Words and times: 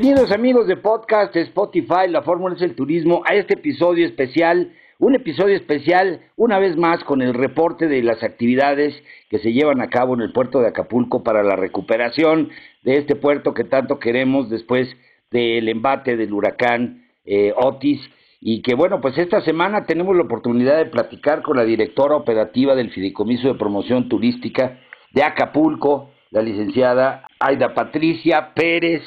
Bienvenidos 0.00 0.32
amigos 0.32 0.66
de 0.66 0.78
podcast 0.78 1.36
Spotify, 1.36 2.08
la 2.08 2.22
fórmula 2.22 2.54
es 2.54 2.62
el 2.62 2.74
turismo, 2.74 3.22
a 3.28 3.34
este 3.34 3.52
episodio 3.52 4.06
especial, 4.06 4.72
un 4.98 5.14
episodio 5.14 5.54
especial 5.54 6.22
una 6.36 6.58
vez 6.58 6.74
más 6.78 7.04
con 7.04 7.20
el 7.20 7.34
reporte 7.34 7.86
de 7.86 8.02
las 8.02 8.22
actividades 8.22 8.94
que 9.28 9.40
se 9.40 9.52
llevan 9.52 9.82
a 9.82 9.90
cabo 9.90 10.14
en 10.14 10.22
el 10.22 10.32
puerto 10.32 10.62
de 10.62 10.68
Acapulco 10.68 11.22
para 11.22 11.42
la 11.42 11.54
recuperación 11.54 12.48
de 12.82 12.96
este 12.96 13.14
puerto 13.14 13.52
que 13.52 13.64
tanto 13.64 13.98
queremos 13.98 14.48
después 14.48 14.88
del 15.30 15.68
embate 15.68 16.16
del 16.16 16.32
huracán 16.32 17.04
eh, 17.26 17.52
Otis. 17.54 18.00
Y 18.40 18.62
que 18.62 18.74
bueno, 18.74 19.02
pues 19.02 19.18
esta 19.18 19.42
semana 19.42 19.84
tenemos 19.84 20.16
la 20.16 20.22
oportunidad 20.22 20.78
de 20.78 20.86
platicar 20.86 21.42
con 21.42 21.58
la 21.58 21.64
directora 21.64 22.16
operativa 22.16 22.74
del 22.74 22.90
Fideicomiso 22.90 23.48
de 23.48 23.58
Promoción 23.58 24.08
Turística 24.08 24.80
de 25.12 25.22
Acapulco, 25.24 26.08
la 26.30 26.40
licenciada 26.40 27.26
Aida 27.38 27.74
Patricia 27.74 28.54
Pérez, 28.54 29.02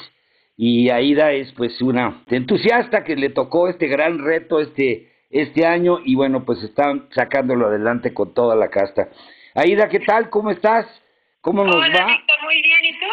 y 0.56 0.90
Aida 0.90 1.32
es 1.32 1.52
pues 1.52 1.80
una 1.82 2.22
entusiasta 2.28 3.04
que 3.04 3.16
le 3.16 3.30
tocó 3.30 3.68
este 3.68 3.88
gran 3.88 4.18
reto 4.24 4.60
este 4.60 5.10
este 5.30 5.66
año 5.66 5.98
y 6.04 6.14
bueno 6.14 6.44
pues 6.44 6.62
están 6.62 7.08
sacándolo 7.10 7.66
adelante 7.66 8.14
con 8.14 8.34
toda 8.34 8.54
la 8.54 8.68
casta. 8.68 9.08
Aida, 9.54 9.88
¿qué 9.88 10.00
tal? 10.00 10.30
¿Cómo 10.30 10.50
estás? 10.50 10.86
¿Cómo 11.40 11.64
nos 11.64 11.76
Hola, 11.76 11.86
va? 11.88 12.06
Víctor, 12.06 12.36
muy 12.44 12.62
bien, 12.62 12.78
¿y 12.84 12.92
tú? 12.92 13.06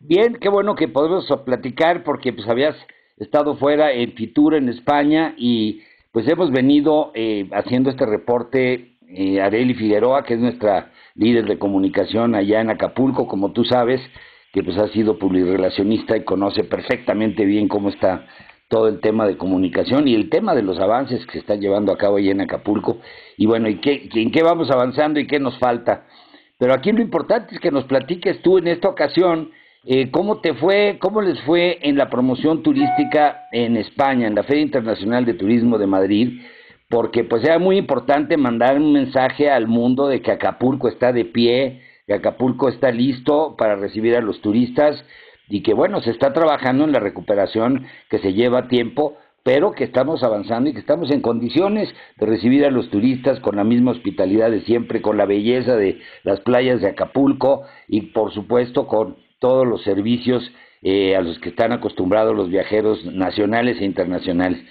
Bien, 0.00 0.38
qué 0.40 0.48
bueno 0.48 0.74
que 0.74 0.88
podemos 0.88 1.26
platicar 1.44 2.04
porque 2.04 2.32
pues 2.32 2.48
habías 2.48 2.76
estado 3.16 3.56
fuera 3.56 3.92
en 3.92 4.12
Fitur 4.12 4.54
en 4.54 4.68
España 4.68 5.34
y 5.36 5.82
pues 6.12 6.28
hemos 6.28 6.50
venido 6.50 7.10
eh, 7.14 7.48
haciendo 7.52 7.90
este 7.90 8.06
reporte 8.06 8.96
eh, 9.08 9.40
Areli 9.40 9.74
Figueroa, 9.74 10.24
que 10.24 10.34
es 10.34 10.40
nuestra 10.40 10.92
líder 11.14 11.46
de 11.46 11.58
comunicación 11.58 12.34
allá 12.34 12.60
en 12.60 12.70
Acapulco, 12.70 13.26
como 13.26 13.52
tú 13.52 13.64
sabes, 13.64 14.00
que 14.54 14.62
pues 14.62 14.78
ha 14.78 14.86
sido 14.88 15.18
publirelacionista 15.18 16.16
y 16.16 16.22
conoce 16.22 16.62
perfectamente 16.62 17.44
bien 17.44 17.66
cómo 17.66 17.88
está 17.88 18.24
todo 18.68 18.86
el 18.86 19.00
tema 19.00 19.26
de 19.26 19.36
comunicación 19.36 20.06
y 20.06 20.14
el 20.14 20.30
tema 20.30 20.54
de 20.54 20.62
los 20.62 20.78
avances 20.78 21.26
que 21.26 21.32
se 21.32 21.38
están 21.40 21.60
llevando 21.60 21.90
a 21.90 21.98
cabo 21.98 22.18
allá 22.18 22.30
en 22.30 22.40
Acapulco. 22.40 22.98
Y 23.36 23.46
bueno, 23.46 23.68
¿y 23.68 23.80
qué, 23.80 24.08
en 24.14 24.30
qué 24.30 24.44
vamos 24.44 24.70
avanzando 24.70 25.18
y 25.18 25.26
qué 25.26 25.40
nos 25.40 25.58
falta? 25.58 26.06
Pero 26.56 26.72
aquí 26.72 26.92
lo 26.92 27.02
importante 27.02 27.56
es 27.56 27.60
que 27.60 27.72
nos 27.72 27.84
platiques 27.86 28.42
tú 28.42 28.58
en 28.58 28.68
esta 28.68 28.88
ocasión 28.88 29.50
eh, 29.86 30.12
cómo 30.12 30.40
te 30.40 30.54
fue, 30.54 30.98
cómo 31.00 31.20
les 31.20 31.40
fue 31.42 31.80
en 31.82 31.98
la 31.98 32.08
promoción 32.08 32.62
turística 32.62 33.48
en 33.50 33.76
España, 33.76 34.28
en 34.28 34.36
la 34.36 34.44
Feria 34.44 34.62
Internacional 34.62 35.24
de 35.24 35.34
Turismo 35.34 35.78
de 35.78 35.88
Madrid, 35.88 36.42
porque 36.88 37.24
pues 37.24 37.42
era 37.42 37.58
muy 37.58 37.76
importante 37.76 38.36
mandar 38.36 38.76
un 38.76 38.92
mensaje 38.92 39.50
al 39.50 39.66
mundo 39.66 40.06
de 40.06 40.22
que 40.22 40.30
Acapulco 40.30 40.86
está 40.86 41.12
de 41.12 41.24
pie, 41.24 41.82
que 42.06 42.14
Acapulco 42.14 42.68
está 42.68 42.90
listo 42.90 43.56
para 43.56 43.76
recibir 43.76 44.16
a 44.16 44.20
los 44.20 44.40
turistas 44.40 45.04
y 45.48 45.62
que 45.62 45.74
bueno, 45.74 46.00
se 46.00 46.10
está 46.10 46.32
trabajando 46.32 46.84
en 46.84 46.92
la 46.92 47.00
recuperación 47.00 47.86
que 48.10 48.18
se 48.18 48.32
lleva 48.32 48.68
tiempo, 48.68 49.16
pero 49.42 49.72
que 49.72 49.84
estamos 49.84 50.22
avanzando 50.22 50.70
y 50.70 50.72
que 50.72 50.80
estamos 50.80 51.10
en 51.10 51.20
condiciones 51.20 51.94
de 52.16 52.26
recibir 52.26 52.64
a 52.64 52.70
los 52.70 52.90
turistas 52.90 53.40
con 53.40 53.56
la 53.56 53.64
misma 53.64 53.90
hospitalidad 53.90 54.50
de 54.50 54.62
siempre, 54.62 55.02
con 55.02 55.18
la 55.18 55.26
belleza 55.26 55.76
de 55.76 56.00
las 56.22 56.40
playas 56.40 56.80
de 56.80 56.88
Acapulco 56.88 57.64
y 57.86 58.12
por 58.12 58.32
supuesto 58.32 58.86
con 58.86 59.16
todos 59.38 59.66
los 59.66 59.82
servicios 59.82 60.50
eh, 60.82 61.16
a 61.16 61.20
los 61.20 61.38
que 61.38 61.50
están 61.50 61.72
acostumbrados 61.72 62.34
los 62.34 62.48
viajeros 62.48 63.04
nacionales 63.04 63.80
e 63.80 63.84
internacionales. 63.84 64.62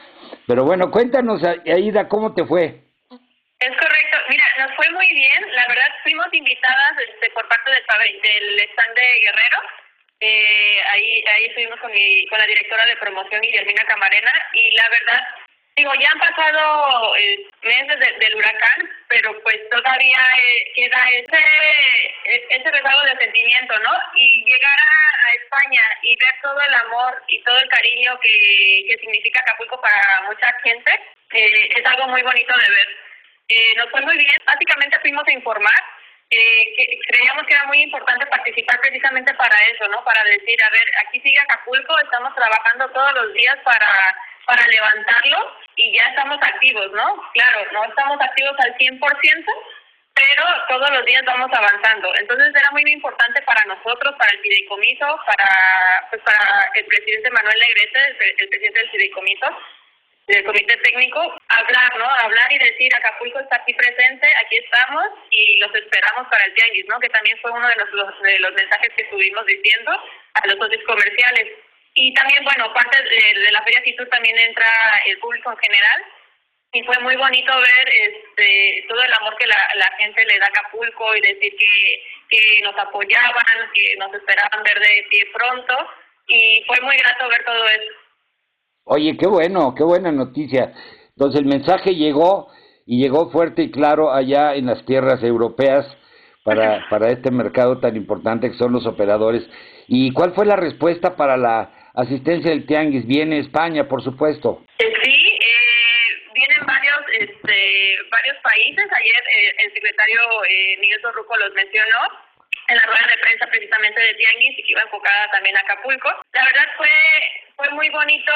Pero 0.48 0.66
bueno, 0.66 0.92
cuéntanos, 0.92 1.44
Aida, 1.44 2.08
¿cómo 2.08 2.34
te 2.34 2.46
fue? 2.46 2.84
Es 3.60 3.70
correcto. 3.70 4.18
Mira, 4.30 4.43
fue 4.76 4.90
muy 4.92 5.08
bien. 5.14 5.56
La 5.56 5.68
verdad, 5.68 5.92
fuimos 6.04 6.28
invitadas 6.32 6.94
este, 7.08 7.30
por 7.32 7.48
parte 7.48 7.72
del, 7.72 8.22
del 8.22 8.60
stand 8.72 8.96
de 8.96 9.20
Guerrero. 9.20 9.58
Eh, 10.20 10.82
ahí 10.90 11.24
ahí 11.28 11.46
estuvimos 11.46 11.80
con, 11.82 11.92
mi, 11.92 12.26
con 12.28 12.40
la 12.40 12.48
directora 12.48 12.86
de 12.86 12.96
promoción, 12.96 13.42
Guillermina 13.42 13.84
Camarena, 13.86 14.32
y 14.54 14.72
la 14.72 14.88
verdad, 14.88 15.22
digo, 15.76 15.92
ya 15.96 16.12
han 16.12 16.20
pasado 16.20 17.16
eh, 17.18 17.46
meses 17.62 18.00
de, 18.00 18.12
del 18.20 18.36
huracán, 18.36 18.90
pero 19.10 19.38
pues 19.44 19.58
todavía 19.70 20.20
eh, 20.40 20.72
queda 20.76 21.10
ese, 21.12 21.44
ese 22.52 22.72
rezago 22.72 23.02
de 23.02 23.18
sentimiento, 23.18 23.78
¿no? 23.80 23.92
Y 24.16 24.46
llegar 24.46 24.80
a, 24.80 25.28
a, 25.28 25.34
España 25.34 25.84
y 26.04 26.16
ver 26.16 26.36
todo 26.42 26.62
el 26.62 26.74
amor 26.74 27.22
y 27.28 27.44
todo 27.44 27.60
el 27.60 27.68
cariño 27.68 28.18
que, 28.22 28.86
que 28.88 28.98
significa 29.00 29.42
Acapulco 29.42 29.82
para 29.82 30.22
mucha 30.22 30.54
gente, 30.64 31.02
eh, 31.34 31.70
es 31.76 31.86
algo 31.86 32.08
muy 32.08 32.22
bonito 32.22 32.54
de 32.56 32.70
ver. 32.70 32.88
Eh, 33.48 33.74
nos 33.78 33.90
fue 33.90 34.02
muy 34.02 34.18
bien. 34.18 34.38
Básicamente 34.46 35.00
fuimos 35.02 35.28
a 35.28 35.32
informar. 35.32 35.84
Eh, 36.30 36.74
que 36.76 37.00
creíamos 37.08 37.46
que 37.46 37.54
era 37.54 37.68
muy 37.68 37.82
importante 37.84 38.26
participar 38.26 38.80
precisamente 38.82 39.34
para 39.36 39.56
eso, 39.72 39.88
¿no? 39.90 40.04
Para 40.04 40.24
decir, 40.24 40.58
a 40.64 40.70
ver, 40.72 40.92
aquí 41.06 41.20
sigue 41.20 41.38
Acapulco, 41.40 42.00
estamos 42.00 42.34
trabajando 42.34 42.90
todos 42.90 43.14
los 43.14 43.34
días 43.34 43.58
para 43.64 44.16
para 44.46 44.68
levantarlo 44.68 45.58
y 45.76 45.98
ya 45.98 46.06
estamos 46.06 46.38
activos, 46.42 46.92
¿no? 46.92 47.24
Claro, 47.34 47.72
no 47.72 47.86
estamos 47.86 48.20
activos 48.20 48.56
al 48.60 48.76
100%, 48.76 49.46
pero 50.14 50.44
todos 50.70 50.90
los 50.92 51.06
días 51.06 51.24
vamos 51.26 51.50
avanzando. 51.54 52.12
Entonces 52.20 52.54
era 52.56 52.70
muy 52.72 52.84
importante 52.92 53.42
para 53.44 53.64
nosotros, 53.66 54.16
para 54.18 54.32
el 54.32 54.40
fideicomiso, 54.40 55.20
para 55.26 56.08
pues 56.10 56.22
para 56.24 56.70
el 56.76 56.86
presidente 56.86 57.32
Manuel 57.32 57.60
Negrete, 57.60 58.00
el, 58.08 58.36
el 58.40 58.50
presidente 58.50 58.80
del 58.80 58.90
fideicomiso, 58.92 59.58
del 60.28 60.44
comité 60.46 60.78
técnico, 60.78 61.20
hablar, 61.50 61.98
¿no? 61.98 62.06
Hablar 62.06 62.52
y 62.52 62.58
decir, 62.60 62.96
Acapulco 62.96 63.40
está 63.40 63.58
aquí 63.58 63.74
presente, 63.74 64.28
aquí 64.46 64.58
estamos 64.58 65.06
y 65.32 65.60
los 65.60 65.74
esperamos 65.76 66.28
para 66.30 66.46
el 66.46 66.54
tianguis, 66.54 66.86
¿no? 66.88 67.00
Que 67.00 67.10
también 67.10 67.38
fue 67.42 67.52
uno 67.52 67.68
de 67.68 67.76
los, 67.76 68.22
de 68.22 68.40
los 68.40 68.54
mensajes 68.54 68.90
que 68.96 69.04
estuvimos 69.04 69.46
diciendo 69.46 69.92
a 70.34 70.48
los 70.48 70.58
socios 70.58 70.84
comerciales. 70.86 71.50
Y 71.96 72.14
también, 72.14 72.44
bueno, 72.44 72.74
parte 72.74 73.04
de, 73.04 73.40
de 73.40 73.52
la 73.52 73.62
Feria 73.64 73.82
Fitur 73.84 74.08
también 74.10 74.38
entra 74.40 74.68
el 75.06 75.20
público 75.20 75.52
en 75.52 75.58
general 75.58 76.04
y 76.74 76.84
fue 76.84 76.98
muy 77.00 77.16
bonito 77.16 77.54
ver 77.56 77.90
este 77.90 78.86
todo 78.88 79.02
el 79.04 79.14
amor 79.14 79.38
que 79.38 79.46
la, 79.46 79.58
la 79.76 79.92
gente 79.98 80.26
le 80.26 80.40
da 80.40 80.48
a 80.48 80.50
Acapulco 80.50 81.16
y 81.16 81.22
decir 81.22 81.56
que, 81.56 82.04
que 82.30 82.62
nos 82.64 82.76
apoyaban, 82.78 83.72
que 83.76 83.96
nos 83.98 84.12
esperaban 84.12 84.64
ver 84.64 84.80
de 84.80 85.06
pie 85.10 85.26
pronto 85.32 85.90
y 86.28 86.64
fue 86.66 86.80
muy 86.82 86.98
grato 86.98 87.30
ver 87.30 87.46
todo 87.46 87.68
eso. 87.68 87.94
Oye, 88.86 89.18
qué 89.18 89.28
bueno, 89.28 89.74
qué 89.76 89.84
buena 89.84 90.12
noticia. 90.12 90.74
Entonces 91.10 91.40
el 91.40 91.48
mensaje 91.48 91.96
llegó 91.96 92.50
y 92.86 93.02
llegó 93.02 93.32
fuerte 93.32 93.64
y 93.64 93.72
claro 93.72 94.12
allá 94.12 94.56
en 94.56 94.66
las 94.66 94.86
tierras 94.86 95.24
europeas 95.24 95.86
para, 96.44 96.86
para 96.90 97.10
este 97.10 97.32
mercado 97.32 97.80
tan 97.80 97.96
importante 97.96 98.52
que 98.52 98.58
son 98.58 98.74
los 98.74 98.86
operadores. 98.86 99.44
¿Y 99.88 100.12
cuál 100.12 100.34
fue 100.34 100.46
la 100.46 100.56
respuesta 100.56 101.16
para 101.16 101.38
la 101.38 101.72
asistencia 101.94 102.52
del 102.52 102.66
Tianguis? 102.66 103.08
Viene 103.08 103.40
España, 103.40 103.88
por 103.88 104.04
supuesto. 104.04 104.66
Sí, 104.80 104.86
eh, 104.86 106.32
vienen 106.34 106.66
varios, 106.66 107.00
este, 107.20 107.98
varios 108.12 108.38
países. 108.44 108.86
Ayer 108.92 109.24
eh, 109.34 109.56
el 109.66 109.74
secretario 109.74 110.20
eh, 110.50 110.78
Miguel 110.82 111.02
Torruco 111.02 111.38
los 111.38 111.54
mencionó 111.54 112.00
en 112.68 112.78
la 112.78 112.84
rueda 112.84 113.08
de 113.08 113.22
prensa 113.22 113.48
precisamente 113.48 114.02
de 114.02 114.14
Tianguis 114.16 114.60
y 114.60 114.64
que 114.64 114.72
iba 114.72 114.82
enfocada 114.82 115.32
también 115.32 115.56
a 115.56 115.62
Acapulco. 115.62 116.10
La 116.34 116.44
verdad 116.46 116.68
fue 116.78 116.90
fue 117.56 117.70
muy 117.72 117.90
bonito 117.90 118.32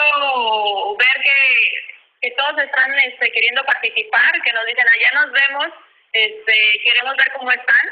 ver 0.98 1.24
que 1.24 1.98
que 2.22 2.32
todos 2.32 2.58
están 2.58 2.98
este, 3.00 3.32
queriendo 3.32 3.64
participar, 3.66 4.32
que 4.42 4.54
nos 4.54 4.66
dicen 4.66 4.86
allá 4.88 5.12
nos 5.14 5.32
vemos, 5.32 5.68
este, 6.14 6.82
queremos 6.84 7.16
ver 7.16 7.32
cómo 7.34 7.52
están. 7.52 7.86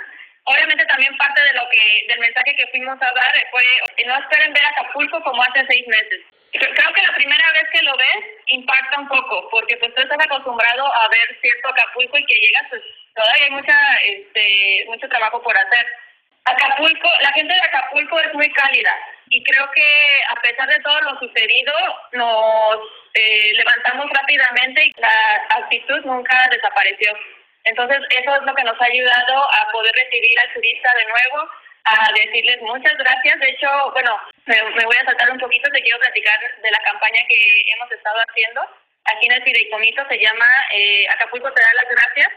Obviamente 0.46 0.86
también 0.86 1.18
parte 1.18 1.42
de 1.42 1.54
lo 1.54 1.68
que 1.70 2.06
del 2.08 2.20
mensaje 2.20 2.56
que 2.56 2.68
fuimos 2.68 3.02
a 3.02 3.12
dar 3.14 3.34
fue 3.50 3.64
no 4.06 4.18
esperen 4.18 4.54
ver 4.54 4.66
Acapulco 4.66 5.22
como 5.24 5.42
hace 5.42 5.66
seis 5.68 5.88
meses. 5.88 6.22
Creo 6.52 6.94
que 6.94 7.02
la 7.02 7.14
primera 7.14 7.52
vez 7.52 7.64
que 7.74 7.84
lo 7.84 7.98
ves 7.98 8.24
impacta 8.48 9.00
un 9.00 9.08
poco, 9.08 9.50
porque 9.50 9.76
pues 9.78 9.94
tú 9.94 10.02
estás 10.02 10.20
acostumbrado 10.24 10.86
a 10.86 11.08
ver 11.10 11.38
cierto 11.42 11.70
Acapulco 11.70 12.18
y 12.18 12.26
que 12.26 12.36
llegas, 12.36 12.68
pues 12.70 12.82
todavía 13.16 13.46
hay 13.46 13.52
mucha, 13.52 13.78
este, 14.04 14.86
mucho 14.88 15.10
trabajo 15.10 15.42
por 15.42 15.58
hacer. 15.58 15.86
Acapulco, 16.46 17.10
la 17.22 17.32
gente 17.34 17.54
de 17.54 17.62
Acapulco 17.62 18.20
es 18.20 18.34
muy 18.34 18.52
cálida 18.52 18.96
y 19.30 19.44
creo 19.44 19.70
que 19.72 19.88
a 20.30 20.36
pesar 20.42 20.70
de 20.70 20.80
todo 20.82 21.02
lo 21.02 21.20
sucedido 21.20 21.74
nos 22.14 22.78
eh, 23.16 23.54
levantamos 23.54 24.06
rápidamente 24.14 24.86
y 24.86 24.94
la 24.98 25.46
actitud 25.50 26.06
nunca 26.06 26.48
desapareció. 26.52 27.18
Entonces 27.64 27.98
eso 28.10 28.36
es 28.36 28.42
lo 28.44 28.54
que 28.54 28.64
nos 28.64 28.80
ha 28.80 28.86
ayudado 28.86 29.44
a 29.44 29.72
poder 29.72 29.92
recibir 29.96 30.40
al 30.40 30.54
turista 30.54 30.94
de 30.94 31.06
nuevo, 31.06 31.50
a 31.86 32.12
decirles 32.14 32.62
muchas 32.62 32.96
gracias. 32.96 33.40
De 33.40 33.50
hecho, 33.50 33.68
bueno, 33.92 34.16
me, 34.46 34.86
voy 34.86 34.98
a 34.98 35.06
saltar 35.06 35.32
un 35.32 35.40
poquito, 35.40 35.72
te 35.72 35.82
quiero 35.82 35.98
platicar 36.00 36.40
de 36.62 36.72
la 36.72 36.80
campaña 36.86 37.22
que 37.28 37.66
hemos 37.74 37.92
estado 37.92 38.20
haciendo. 38.30 38.62
Aquí 39.06 39.26
en 39.26 39.34
el 39.34 39.44
Fideicomiso 39.44 40.06
se 40.08 40.20
llama 40.20 40.46
eh, 40.72 41.08
Acapulco 41.10 41.52
te 41.52 41.62
da 41.64 41.74
las 41.74 41.90
gracias 41.90 42.30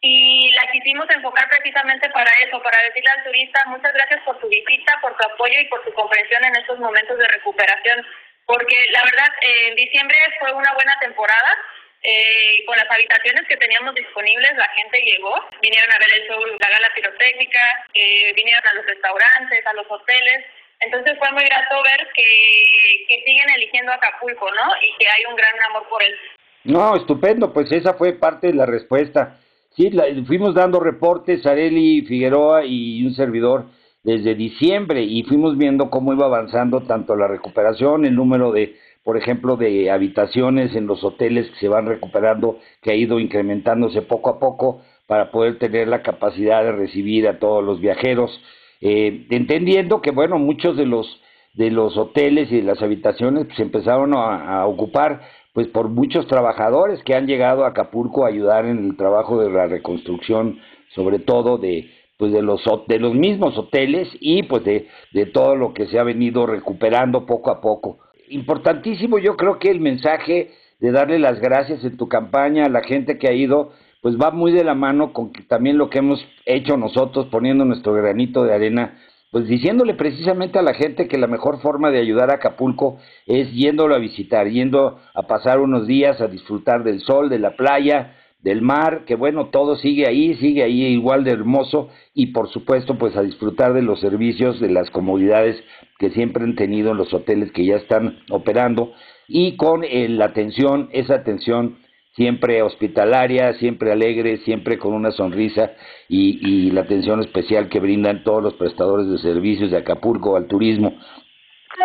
y 0.00 0.50
la 0.52 0.70
quisimos 0.70 1.06
enfocar 1.10 1.48
precisamente 1.48 2.08
para 2.10 2.30
eso, 2.46 2.62
para 2.62 2.80
decirle 2.82 3.10
al 3.10 3.24
turista 3.24 3.64
muchas 3.66 3.92
gracias 3.92 4.22
por 4.24 4.38
tu 4.38 4.48
visita, 4.48 4.98
por 5.00 5.16
tu 5.16 5.26
apoyo 5.26 5.60
y 5.60 5.66
por 5.66 5.84
tu 5.84 5.92
comprensión 5.92 6.44
en 6.44 6.56
estos 6.56 6.78
momentos 6.78 7.18
de 7.18 7.26
recuperación, 7.26 8.06
porque 8.46 8.76
la 8.90 9.02
verdad 9.04 9.28
en 9.40 9.74
diciembre 9.74 10.16
fue 10.38 10.52
una 10.52 10.72
buena 10.74 10.96
temporada. 11.00 11.56
Eh, 12.00 12.64
con 12.64 12.76
las 12.76 12.88
habitaciones 12.88 13.42
que 13.48 13.56
teníamos 13.56 13.92
disponibles, 13.92 14.56
la 14.56 14.68
gente 14.68 15.02
llegó, 15.02 15.34
vinieron 15.60 15.90
a 15.90 15.98
ver 15.98 16.06
el 16.14 16.28
show, 16.28 16.40
la 16.60 16.70
gala 16.70 16.88
pirotécnica, 16.94 17.84
eh, 17.92 18.32
vinieron 18.34 18.62
a 18.68 18.74
los 18.74 18.86
restaurantes, 18.86 19.66
a 19.66 19.72
los 19.72 19.84
hoteles, 19.90 20.44
entonces 20.78 21.18
fue 21.18 21.32
muy 21.32 21.44
grato 21.44 21.82
ver 21.82 22.08
que, 22.14 23.04
que 23.08 23.22
siguen 23.24 23.50
eligiendo 23.56 23.92
Acapulco, 23.92 24.48
¿no? 24.48 24.76
Y 24.80 24.96
que 24.96 25.08
hay 25.08 25.24
un 25.28 25.34
gran 25.34 25.60
amor 25.70 25.88
por 25.88 26.00
él. 26.00 26.16
No, 26.62 26.94
estupendo, 26.94 27.52
pues 27.52 27.72
esa 27.72 27.94
fue 27.94 28.12
parte 28.12 28.46
de 28.46 28.54
la 28.54 28.66
respuesta. 28.66 29.36
Sí, 29.78 29.92
fuimos 30.26 30.56
dando 30.56 30.80
reportes, 30.80 31.46
Areli 31.46 32.02
Figueroa 32.02 32.64
y 32.64 33.06
un 33.06 33.14
servidor 33.14 33.66
desde 34.02 34.34
diciembre 34.34 35.04
y 35.04 35.22
fuimos 35.22 35.56
viendo 35.56 35.88
cómo 35.88 36.12
iba 36.12 36.26
avanzando 36.26 36.80
tanto 36.80 37.14
la 37.14 37.28
recuperación, 37.28 38.04
el 38.04 38.16
número 38.16 38.50
de, 38.50 38.74
por 39.04 39.16
ejemplo, 39.16 39.56
de 39.56 39.88
habitaciones 39.88 40.74
en 40.74 40.88
los 40.88 41.04
hoteles 41.04 41.48
que 41.50 41.60
se 41.60 41.68
van 41.68 41.86
recuperando, 41.86 42.58
que 42.82 42.90
ha 42.90 42.96
ido 42.96 43.20
incrementándose 43.20 44.02
poco 44.02 44.30
a 44.30 44.40
poco 44.40 44.82
para 45.06 45.30
poder 45.30 45.60
tener 45.60 45.86
la 45.86 46.02
capacidad 46.02 46.64
de 46.64 46.72
recibir 46.72 47.28
a 47.28 47.38
todos 47.38 47.62
los 47.62 47.80
viajeros, 47.80 48.32
eh, 48.80 49.28
entendiendo 49.30 50.02
que, 50.02 50.10
bueno, 50.10 50.40
muchos 50.40 50.76
de 50.76 50.86
los 50.86 51.06
de 51.54 51.70
los 51.70 51.96
hoteles 51.96 52.52
y 52.52 52.56
de 52.56 52.62
las 52.62 52.82
habitaciones 52.82 53.46
pues 53.46 53.58
empezaron 53.58 54.14
a 54.14 54.64
ocupar 54.66 55.22
pues 55.52 55.66
por 55.68 55.88
muchos 55.88 56.26
trabajadores 56.26 57.02
que 57.02 57.14
han 57.14 57.26
llegado 57.26 57.64
a 57.64 57.68
Acapulco 57.68 58.24
a 58.24 58.28
ayudar 58.28 58.66
en 58.66 58.78
el 58.78 58.96
trabajo 58.96 59.40
de 59.40 59.50
la 59.50 59.66
reconstrucción, 59.66 60.58
sobre 60.94 61.18
todo 61.18 61.58
de 61.58 61.90
pues 62.18 62.32
de 62.32 62.42
los 62.42 62.62
de 62.88 62.98
los 62.98 63.14
mismos 63.14 63.56
hoteles 63.56 64.08
y 64.20 64.42
pues 64.42 64.64
de, 64.64 64.88
de 65.12 65.26
todo 65.26 65.54
lo 65.54 65.72
que 65.72 65.86
se 65.86 65.98
ha 65.98 66.02
venido 66.02 66.46
recuperando 66.46 67.26
poco 67.26 67.50
a 67.50 67.60
poco. 67.60 67.98
Importantísimo, 68.28 69.18
yo 69.18 69.36
creo 69.36 69.58
que 69.58 69.70
el 69.70 69.80
mensaje 69.80 70.50
de 70.80 70.92
darle 70.92 71.18
las 71.18 71.40
gracias 71.40 71.84
en 71.84 71.96
tu 71.96 72.08
campaña 72.08 72.66
a 72.66 72.68
la 72.68 72.82
gente 72.82 73.18
que 73.18 73.28
ha 73.28 73.32
ido, 73.32 73.72
pues 74.02 74.16
va 74.16 74.30
muy 74.30 74.52
de 74.52 74.64
la 74.64 74.74
mano 74.74 75.12
con 75.12 75.32
que 75.32 75.42
también 75.42 75.78
lo 75.78 75.90
que 75.90 75.98
hemos 75.98 76.24
hecho 76.44 76.76
nosotros 76.76 77.26
poniendo 77.30 77.64
nuestro 77.64 77.92
granito 77.94 78.44
de 78.44 78.54
arena 78.54 78.98
pues 79.30 79.46
diciéndole 79.46 79.94
precisamente 79.94 80.58
a 80.58 80.62
la 80.62 80.74
gente 80.74 81.06
que 81.06 81.18
la 81.18 81.26
mejor 81.26 81.60
forma 81.60 81.90
de 81.90 82.00
ayudar 82.00 82.30
a 82.30 82.34
Acapulco 82.34 82.98
es 83.26 83.52
yéndolo 83.52 83.94
a 83.94 83.98
visitar, 83.98 84.48
yendo 84.48 84.98
a 85.14 85.26
pasar 85.26 85.60
unos 85.60 85.86
días 85.86 86.20
a 86.20 86.28
disfrutar 86.28 86.82
del 86.82 87.00
sol, 87.00 87.28
de 87.28 87.38
la 87.38 87.54
playa, 87.54 88.14
del 88.40 88.62
mar, 88.62 89.04
que 89.04 89.16
bueno, 89.16 89.48
todo 89.48 89.76
sigue 89.76 90.06
ahí, 90.06 90.34
sigue 90.36 90.62
ahí 90.62 90.84
igual 90.86 91.24
de 91.24 91.32
hermoso 91.32 91.88
y 92.14 92.26
por 92.26 92.48
supuesto 92.50 92.96
pues 92.96 93.16
a 93.16 93.22
disfrutar 93.22 93.74
de 93.74 93.82
los 93.82 94.00
servicios, 94.00 94.60
de 94.60 94.70
las 94.70 94.90
comodidades 94.90 95.62
que 95.98 96.10
siempre 96.10 96.44
han 96.44 96.54
tenido 96.54 96.92
en 96.92 96.98
los 96.98 97.12
hoteles 97.12 97.50
que 97.52 97.66
ya 97.66 97.76
están 97.76 98.20
operando 98.30 98.92
y 99.26 99.56
con 99.56 99.84
eh, 99.84 100.08
la 100.08 100.26
atención, 100.26 100.88
esa 100.92 101.16
atención 101.16 101.78
siempre 102.18 102.62
hospitalaria, 102.62 103.54
siempre 103.54 103.92
alegre, 103.92 104.38
siempre 104.38 104.76
con 104.76 104.92
una 104.92 105.12
sonrisa 105.12 105.70
y, 106.08 106.72
la 106.72 106.82
atención 106.82 107.20
especial 107.20 107.68
que 107.70 107.78
brindan 107.78 108.24
todos 108.24 108.42
los 108.42 108.54
prestadores 108.54 109.08
de 109.08 109.18
servicios 109.18 109.70
de 109.70 109.78
Acapulco 109.78 110.36
al 110.36 110.48
turismo. 110.48 110.90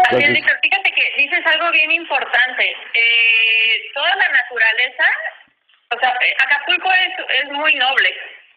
fíjate 0.10 0.92
que 0.92 1.06
dices 1.18 1.46
algo 1.46 1.72
bien 1.72 1.92
importante. 1.92 2.66
Eh, 2.66 3.92
toda 3.94 4.16
la 4.16 4.30
naturaleza, 4.30 5.06
o 5.96 6.00
sea, 6.00 6.18
Acapulco 6.46 6.90
es, 6.92 7.44
es 7.44 7.52
muy 7.52 7.76
noble 7.76 8.10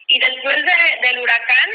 y 0.07 0.19
después 0.19 0.55
de, 0.55 1.07
del 1.07 1.19
huracán, 1.19 1.69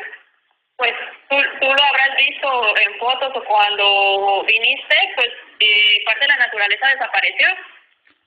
pues 0.79 0.95
tú, 1.29 1.37
tú, 1.61 1.67
lo 1.67 1.85
habrás 1.85 2.17
visto 2.17 2.77
en 2.77 2.99
fotos 2.99 3.37
o 3.37 3.45
cuando 3.45 4.45
viniste, 4.49 4.97
pues 5.15 5.29
eh, 5.61 6.03
parte 6.05 6.23
de 6.23 6.29
la 6.29 6.39
naturaleza 6.39 6.89
desapareció. 6.89 7.47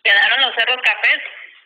Quedaron 0.03 0.41
los 0.41 0.55
cerros 0.55 0.79
cafés 0.83 1.21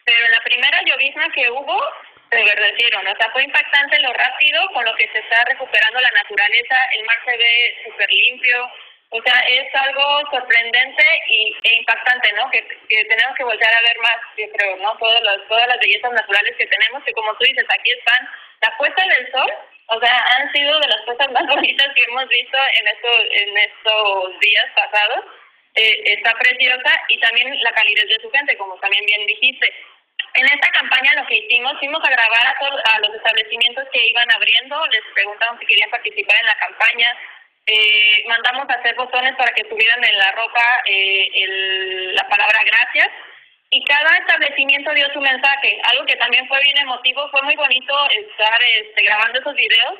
pero 0.06 0.25
en 0.25 0.31
la 0.31 0.42
primera 0.42 0.81
llovizna 0.84 1.30
que 1.30 1.50
hubo, 1.50 1.84
reverdecieron. 2.31 3.07
O 3.07 3.16
sea, 3.16 3.30
fue 3.31 3.44
impactante 3.44 4.00
lo 4.00 4.13
rápido 4.13 4.69
con 4.74 4.86
lo 4.86 4.96
que 4.96 5.07
se 5.10 5.19
está 5.19 5.44
recuperando 5.46 6.00
la 6.00 6.12
naturaleza. 6.12 6.75
El 6.94 7.04
mar 7.06 7.18
se 7.25 7.38
ve 7.38 7.78
súper 7.86 8.10
limpio. 8.12 8.72
O 9.12 9.22
sea, 9.24 9.40
es 9.48 9.74
algo 9.74 10.22
sorprendente 10.30 11.04
y, 11.30 11.56
e 11.63 11.74
impactante, 11.78 12.31
¿no? 12.34 12.50
Que, 12.51 12.63
que, 12.68 13.06
tenemos 13.06 13.36
que 13.36 13.44
volver 13.44 13.75
a 13.75 13.81
ver 13.81 13.98
más, 14.04 14.18
yo 14.38 14.46
creo, 14.56 14.78
¿no? 14.78 14.96
Todas 14.98 15.24
las, 15.24 15.48
todas 15.48 15.68
las 15.68 15.80
bellezas 15.80 16.12
naturales 16.12 16.56
que 16.57 16.68
tenemos, 16.68 17.04
que 17.04 17.13
como 17.13 17.34
tú 17.34 17.45
dices, 17.45 17.66
aquí 17.69 17.92
están. 17.92 18.30
La 18.62 18.78
puesta 18.78 19.04
del 19.07 19.31
sol, 19.31 19.52
o 19.88 20.00
sea, 20.00 20.25
han 20.38 20.52
sido 20.52 20.80
de 20.80 20.88
las 20.90 21.02
cosas 21.06 21.31
más 21.31 21.48
bonitas 21.56 21.88
que 21.95 22.04
hemos 22.04 22.28
visto 22.28 22.57
en 22.80 22.88
estos, 22.88 23.18
en 23.31 23.57
estos 23.57 24.40
días 24.42 24.66
pasados. 24.76 25.26
Eh, 25.76 26.02
está 26.18 26.33
preciosa 26.33 26.92
y 27.09 27.19
también 27.19 27.56
la 27.61 27.71
calidez 27.71 28.07
de 28.07 28.19
su 28.21 28.30
gente, 28.31 28.57
como 28.57 28.76
también 28.80 29.06
bien 29.06 29.26
dijiste. 29.28 29.73
En 30.33 30.45
esta 30.45 30.69
campaña 30.69 31.14
lo 31.16 31.28
que 31.28 31.38
hicimos, 31.38 31.78
fuimos 31.80 32.04
a 32.04 32.11
grabar 32.11 32.47
a, 32.47 32.59
todos, 32.59 32.81
a 32.92 32.99
los 32.99 33.14
establecimientos 33.16 33.85
que 33.94 34.07
iban 34.07 34.31
abriendo, 34.31 34.85
les 34.88 35.02
preguntamos 35.14 35.59
si 35.59 35.66
querían 35.66 35.90
participar 35.90 36.38
en 36.40 36.45
la 36.45 36.57
campaña, 36.57 37.18
eh, 37.66 38.23
mandamos 38.28 38.69
a 38.69 38.73
hacer 38.73 38.95
botones 38.95 39.35
para 39.35 39.54
que 39.54 39.64
tuvieran 39.66 40.04
en 40.04 40.18
la 40.18 40.31
ropa 40.31 40.81
eh, 40.85 41.30
el, 41.35 42.16
la 42.16 42.28
palabra 42.28 42.61
gracias. 42.66 43.09
Y 43.71 43.83
cada 43.85 44.18
establecimiento 44.18 44.92
dio 44.95 45.14
su 45.14 45.21
mensaje, 45.21 45.80
algo 45.83 46.06
que 46.06 46.16
también 46.16 46.47
fue 46.47 46.59
bien 46.64 46.80
emotivo, 46.80 47.30
fue 47.30 47.44
muy 47.44 47.56
bonito 47.56 47.94
estar 48.09 48.61
este, 48.64 49.04
grabando 49.04 49.40
esos 49.40 49.54
videos 49.54 49.99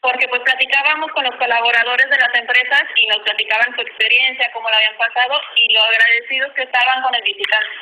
porque 0.00 0.28
pues 0.28 0.40
platicábamos 0.42 1.12
con 1.12 1.24
los 1.24 1.36
colaboradores 1.36 2.08
de 2.08 2.18
las 2.18 2.34
empresas 2.34 2.84
y 2.96 3.06
nos 3.06 3.20
platicaban 3.20 3.74
su 3.74 3.82
experiencia, 3.82 4.50
cómo 4.52 4.70
la 4.70 4.76
habían 4.76 4.96
pasado 4.96 5.40
y 5.56 5.72
lo 5.72 5.80
agradecidos 5.82 6.52
que 6.54 6.62
estaban 6.62 7.02
con 7.02 7.14
el 7.14 7.22
visitante. 7.22 7.76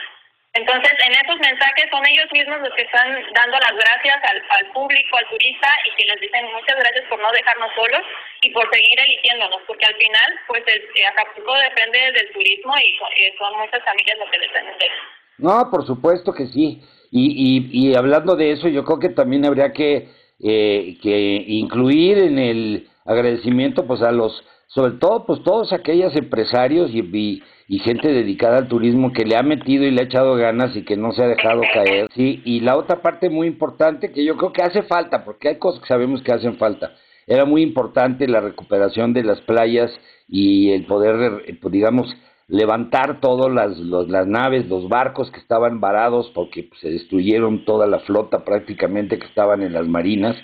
Entonces, 0.55 0.93
en 1.07 1.13
esos 1.13 1.39
mensajes 1.39 1.87
son 1.91 2.03
ellos 2.09 2.27
mismos 2.33 2.59
los 2.61 2.75
que 2.75 2.83
están 2.83 3.15
dando 3.35 3.59
las 3.61 3.75
gracias 3.79 4.17
al, 4.25 4.43
al 4.59 4.67
público, 4.73 5.17
al 5.17 5.29
turista, 5.29 5.69
y 5.85 5.95
que 5.95 6.11
les 6.11 6.21
dicen 6.21 6.47
muchas 6.53 6.75
gracias 6.75 7.05
por 7.09 7.21
no 7.21 7.31
dejarnos 7.31 7.71
solos 7.77 8.03
y 8.43 8.51
por 8.51 8.69
seguir 8.73 8.99
eligiéndonos, 8.99 9.61
porque 9.67 9.87
al 9.87 9.95
final, 9.95 10.41
pues, 10.49 10.65
el, 10.67 10.83
eh, 10.97 11.07
Acapulco 11.07 11.55
depende 11.55 12.13
del 12.13 12.33
turismo 12.33 12.75
y 12.79 12.97
son 13.39 13.59
muchas 13.61 13.85
familias 13.85 14.19
lo 14.19 14.31
que 14.31 14.39
dependen 14.39 14.79
de 14.79 14.87
eso. 14.87 15.03
No, 15.39 15.71
por 15.71 15.87
supuesto 15.87 16.33
que 16.33 16.47
sí. 16.47 16.83
Y, 17.13 17.71
y, 17.73 17.91
y 17.91 17.95
hablando 17.95 18.35
de 18.35 18.53
eso, 18.53 18.69
yo 18.69 18.85
creo 18.85 18.99
que 18.99 19.11
también 19.11 19.45
habría 19.45 19.73
que, 19.73 20.09
eh, 20.41 20.99
que 21.03 21.45
incluir 21.47 22.19
en 22.19 22.39
el 22.39 22.89
agradecimiento, 23.05 23.87
pues, 23.87 24.03
a 24.03 24.13
los, 24.13 24.45
sobre 24.67 24.93
todo, 24.93 25.25
pues, 25.27 25.43
todos 25.43 25.73
aquellos 25.73 26.15
empresarios 26.17 26.91
y, 26.93 27.43
y 27.69 27.79
gente 27.81 28.09
dedicada 28.09 28.59
al 28.59 28.69
turismo 28.69 29.13
que 29.13 29.25
le 29.25 29.37
ha 29.37 29.43
metido 29.43 29.85
y 29.85 29.91
le 29.91 30.03
ha 30.03 30.05
echado 30.05 30.37
ganas 30.37 30.77
y 30.77 30.85
que 30.85 30.97
no 30.97 31.13
se 31.13 31.23
ha 31.23 31.29
dejado 31.29 31.63
caer. 31.73 32.09
Sí, 32.15 32.43
y 32.45 32.61
la 32.61 32.77
otra 32.77 33.03
parte 33.03 33.31
muy 33.31 33.47
importante 33.47 34.13
que 34.13 34.25
yo 34.25 34.37
creo 34.37 34.53
que 34.53 34.63
hace 34.63 34.83
falta, 34.83 35.25
porque 35.25 35.49
hay 35.49 35.57
cosas 35.57 35.81
que 35.81 35.89
sabemos 35.89 36.23
que 36.23 36.33
hacen 36.33 36.57
falta. 36.57 36.93
Era 37.27 37.45
muy 37.45 37.63
importante 37.63 38.27
la 38.27 38.41
recuperación 38.41 39.13
de 39.13 39.23
las 39.23 39.41
playas 39.43 39.91
y 40.29 40.71
el 40.71 40.87
poder, 40.87 41.43
eh, 41.47 41.59
pues, 41.61 41.73
digamos, 41.73 42.15
levantar 42.49 43.21
todas 43.21 43.53
las, 43.53 43.79
las 43.79 44.27
naves, 44.27 44.69
los 44.69 44.89
barcos 44.89 45.31
que 45.31 45.39
estaban 45.39 45.81
varados 45.81 46.31
porque 46.35 46.69
se 46.81 46.91
destruyeron 46.91 47.65
toda 47.65 47.87
la 47.87 48.01
flota 48.01 48.45
prácticamente 48.45 49.19
que 49.19 49.27
estaban 49.27 49.63
en 49.63 49.75
las 49.75 49.87
marinas 49.87 50.37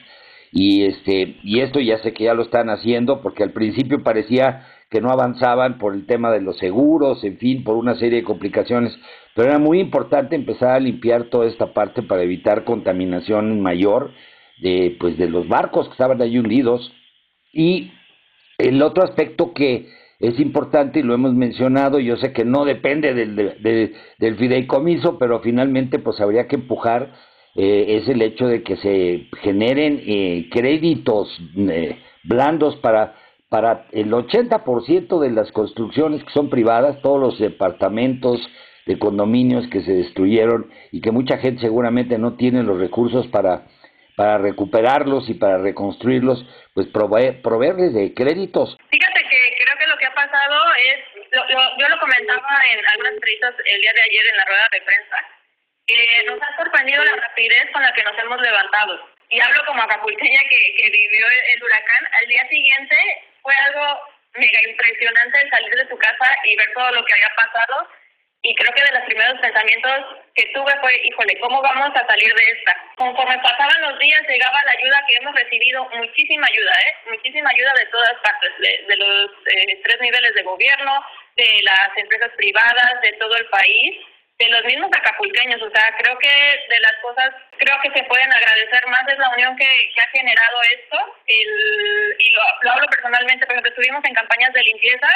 y 0.53 0.85
este 0.85 1.37
y 1.43 1.61
esto 1.61 1.81
ya 1.81 1.99
sé 1.99 2.13
que 2.13 2.25
ya 2.25 2.35
lo 2.35 2.43
están 2.43 2.69
haciendo 2.69 3.23
porque 3.23 3.43
al 3.43 3.53
principio 3.53 4.03
parecía 4.05 4.67
que 4.95 5.01
no 5.01 5.11
avanzaban 5.11 5.79
por 5.79 5.93
el 5.95 6.07
tema 6.07 6.31
de 6.31 6.41
los 6.41 6.57
seguros, 6.59 7.25
en 7.25 7.39
fin, 7.39 7.65
por 7.65 7.77
una 7.77 7.97
serie 7.97 8.21
de 8.21 8.25
complicaciones, 8.25 8.97
pero 9.35 9.49
era 9.49 9.59
muy 9.59 9.81
importante 9.81 10.37
empezar 10.37 10.71
a 10.71 10.79
limpiar 10.79 11.25
toda 11.31 11.47
esta 11.47 11.75
parte 11.75 12.03
para 12.03 12.23
evitar 12.23 12.63
contaminación 12.63 13.61
mayor 13.61 14.13
de, 14.63 14.97
pues, 15.01 15.19
de 15.19 15.29
los 15.29 15.49
barcos 15.49 15.87
que 15.87 15.93
estaban 15.93 16.23
ahí 16.23 16.39
hundidos. 16.39 16.93
Y 17.53 17.91
el 18.59 18.81
otro 18.83 19.03
aspecto 19.03 19.53
que 19.53 19.89
es 20.21 20.39
importante 20.39 21.01
y 21.01 21.03
lo 21.03 21.15
hemos 21.15 21.35
mencionado, 21.35 21.99
yo 21.99 22.17
sé 22.17 22.33
que 22.33 22.45
no 22.45 22.65
depende 22.65 23.15
del, 23.15 23.95
del 24.19 24.37
fideicomiso, 24.37 25.19
pero 25.19 25.41
finalmente 25.41 25.99
pues 25.99 26.21
habría 26.21 26.47
que 26.47 26.57
empujar, 26.57 27.13
eh, 27.57 28.01
es 28.01 28.09
el 28.09 28.23
hecho 28.23 28.47
de 28.47 28.63
que 28.63 28.77
se 28.77 29.29
generen 29.43 30.03
eh, 30.07 30.49
créditos 30.51 31.37
eh, 31.57 31.99
blandos 32.25 32.77
para, 32.77 33.17
para 33.49 33.87
el 33.93 34.13
80% 34.13 35.21
de 35.21 35.31
las 35.31 35.53
construcciones 35.53 36.23
que 36.25 36.33
son 36.33 36.49
privadas, 36.49 37.01
todos 37.03 37.21
los 37.21 37.39
departamentos 37.39 38.41
de 38.87 38.99
condominios 38.99 39.67
que 39.69 39.83
se 39.83 39.93
destruyeron 39.93 40.71
y 40.93 41.01
que 41.01 41.11
mucha 41.11 41.39
gente 41.39 41.63
seguramente 41.63 42.19
no 42.19 42.35
tiene 42.35 42.63
los 42.63 42.79
recursos 42.79 43.27
para 43.29 43.67
para 44.17 44.39
recuperarlos 44.39 45.29
y 45.29 45.35
para 45.35 45.59
reconstruirlos, 45.59 46.47
pues 46.73 46.87
proveerles 46.87 47.95
de 47.95 48.15
créditos 48.15 48.79
que 49.35 49.65
creo 49.65 49.75
que 49.79 49.87
lo 49.87 49.97
que 49.99 50.07
ha 50.07 50.15
pasado 50.15 50.57
es, 50.79 50.99
yo 51.79 51.89
lo 51.89 51.99
comentaba 51.99 52.54
en 52.73 52.87
algunas 52.87 53.13
entrevistas 53.13 53.55
el 53.65 53.81
día 53.81 53.93
de 53.93 54.03
ayer 54.03 54.27
en 54.27 54.37
la 54.37 54.45
rueda 54.45 54.69
de 54.73 54.83
prensa, 54.83 55.17
que 55.87 56.25
nos 56.27 56.43
ha 56.43 56.57
sorprendido 56.57 57.05
la 57.05 57.17
rapidez 57.17 57.71
con 57.73 57.83
la 57.83 57.93
que 57.93 58.03
nos 58.03 58.19
hemos 58.19 58.41
levantado. 58.41 59.09
Y 59.31 59.41
hablo 59.41 59.65
como 59.67 59.83
acapulqueña 59.83 60.41
que, 60.49 60.77
que 60.77 60.91
vivió 60.91 61.27
el, 61.27 61.55
el 61.55 61.65
huracán, 61.65 62.09
al 62.21 62.29
día 62.29 62.49
siguiente 62.49 62.97
fue 63.43 63.55
algo 63.55 64.01
mega 64.35 64.69
impresionante 64.69 65.51
salir 65.51 65.75
de 65.75 65.87
tu 65.87 65.99
casa 65.99 66.37
y 66.45 66.57
ver 66.57 66.73
todo 66.75 66.91
lo 66.93 67.05
que 67.05 67.13
había 67.13 67.31
pasado 67.37 67.89
y 68.45 68.55
creo 68.57 68.75
que 68.75 68.85
de 68.85 68.99
los 68.99 69.05
primeros 69.07 69.41
pensamientos 69.41 70.21
que 70.35 70.45
tuve 70.53 70.71
fue, 70.83 70.95
híjole, 71.03 71.39
¿cómo 71.41 71.63
vamos 71.63 71.97
a 71.97 72.07
salir 72.07 72.35
de 72.35 72.45
esta? 72.53 72.77
Conforme 72.97 73.39
pasaban 73.39 73.81
los 73.81 73.99
días 73.99 74.21
llegaba 74.29 74.63
la 74.65 74.73
ayuda 74.73 75.05
que 75.09 75.17
hemos 75.17 75.35
recibido, 75.35 75.89
muchísima 75.95 76.47
ayuda, 76.47 76.73
¿eh? 76.73 76.95
Muchísima 77.09 77.49
ayuda 77.49 77.73
de 77.79 77.87
todas 77.87 78.13
partes, 78.21 78.53
de, 78.59 78.97
los 78.99 79.31
eh, 79.47 79.81
tres 79.83 79.99
niveles 79.99 80.35
de 80.35 80.43
gobierno, 80.43 80.93
de 81.37 81.63
las 81.63 81.97
empresas 81.97 82.31
privadas, 82.37 83.01
de 83.03 83.13
todo 83.15 83.37
el 83.37 83.47
país, 83.47 84.01
de 84.39 84.49
los 84.49 84.65
mismos 84.65 84.91
acapulqueños, 84.93 85.63
o 85.63 85.71
sea, 85.71 85.95
creo 85.99 86.19
que 86.19 86.29
de 86.29 86.81
las 86.81 86.95
cosas, 87.03 87.31
creo 87.57 87.77
que 87.83 87.91
se 87.93 88.05
pueden 88.05 88.33
agradecer 88.33 88.87
más 88.89 89.07
es 89.09 89.19
la 89.19 89.31
unión 89.31 89.57
que, 89.57 89.65
ha 89.65 90.09
generado 90.09 90.57
esto, 90.77 91.17
el, 91.27 92.17
y 92.19 92.31
lo, 92.33 92.43
lo 92.63 92.71
hablo 92.73 92.87
personalmente, 92.89 93.47
por 93.47 93.55
ejemplo, 93.55 93.71
estuvimos 93.71 94.05
en 94.05 94.15
campañas 94.15 94.53
de 94.53 94.63
limpieza, 94.63 95.09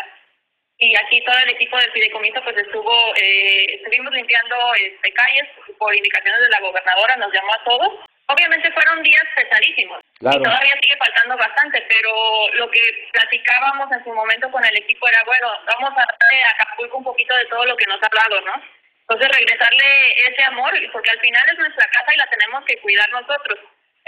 y 0.78 0.94
aquí 0.96 1.20
todo 1.24 1.36
el 1.42 1.50
equipo 1.50 1.76
del 1.76 1.90
fideicomiso 1.90 2.40
pues 2.44 2.56
estuvo 2.56 3.12
eh, 3.16 3.66
estuvimos 3.74 4.12
limpiando 4.12 4.74
este, 4.74 5.12
calles 5.12 5.48
por 5.76 5.92
indicaciones 5.92 6.40
de 6.40 6.50
la 6.50 6.60
gobernadora 6.60 7.16
nos 7.16 7.32
llamó 7.32 7.52
a 7.52 7.64
todos. 7.64 7.92
Obviamente 8.28 8.70
fueron 8.70 9.02
días 9.02 9.24
pesadísimos 9.34 10.00
y 10.20 10.42
todavía 10.42 10.74
sigue 10.82 10.96
faltando 10.96 11.36
bastante 11.36 11.84
pero 11.88 12.12
lo 12.54 12.70
que 12.70 13.08
platicábamos 13.12 13.90
en 13.92 14.04
su 14.04 14.12
momento 14.12 14.50
con 14.50 14.64
el 14.64 14.76
equipo 14.76 15.08
era 15.08 15.22
bueno 15.24 15.48
vamos 15.66 15.90
a 15.90 16.06
darle 16.06 16.44
a 16.44 16.50
Acapulco 16.50 16.98
un 16.98 17.04
poquito 17.04 17.36
de 17.36 17.44
todo 17.46 17.64
lo 17.64 17.76
que 17.76 17.86
nos 17.86 18.02
ha 18.02 18.06
hablado 18.06 18.40
no 18.42 18.62
entonces 19.08 19.38
regresarle 19.38 20.12
ese 20.28 20.42
amor 20.44 20.72
porque 20.92 21.10
al 21.10 21.20
final 21.20 21.48
es 21.48 21.58
nuestra 21.58 21.88
casa 21.90 22.14
y 22.14 22.18
la 22.18 22.26
tenemos 22.26 22.64
que 22.64 22.78
cuidar 22.80 23.08
nosotros 23.10 23.58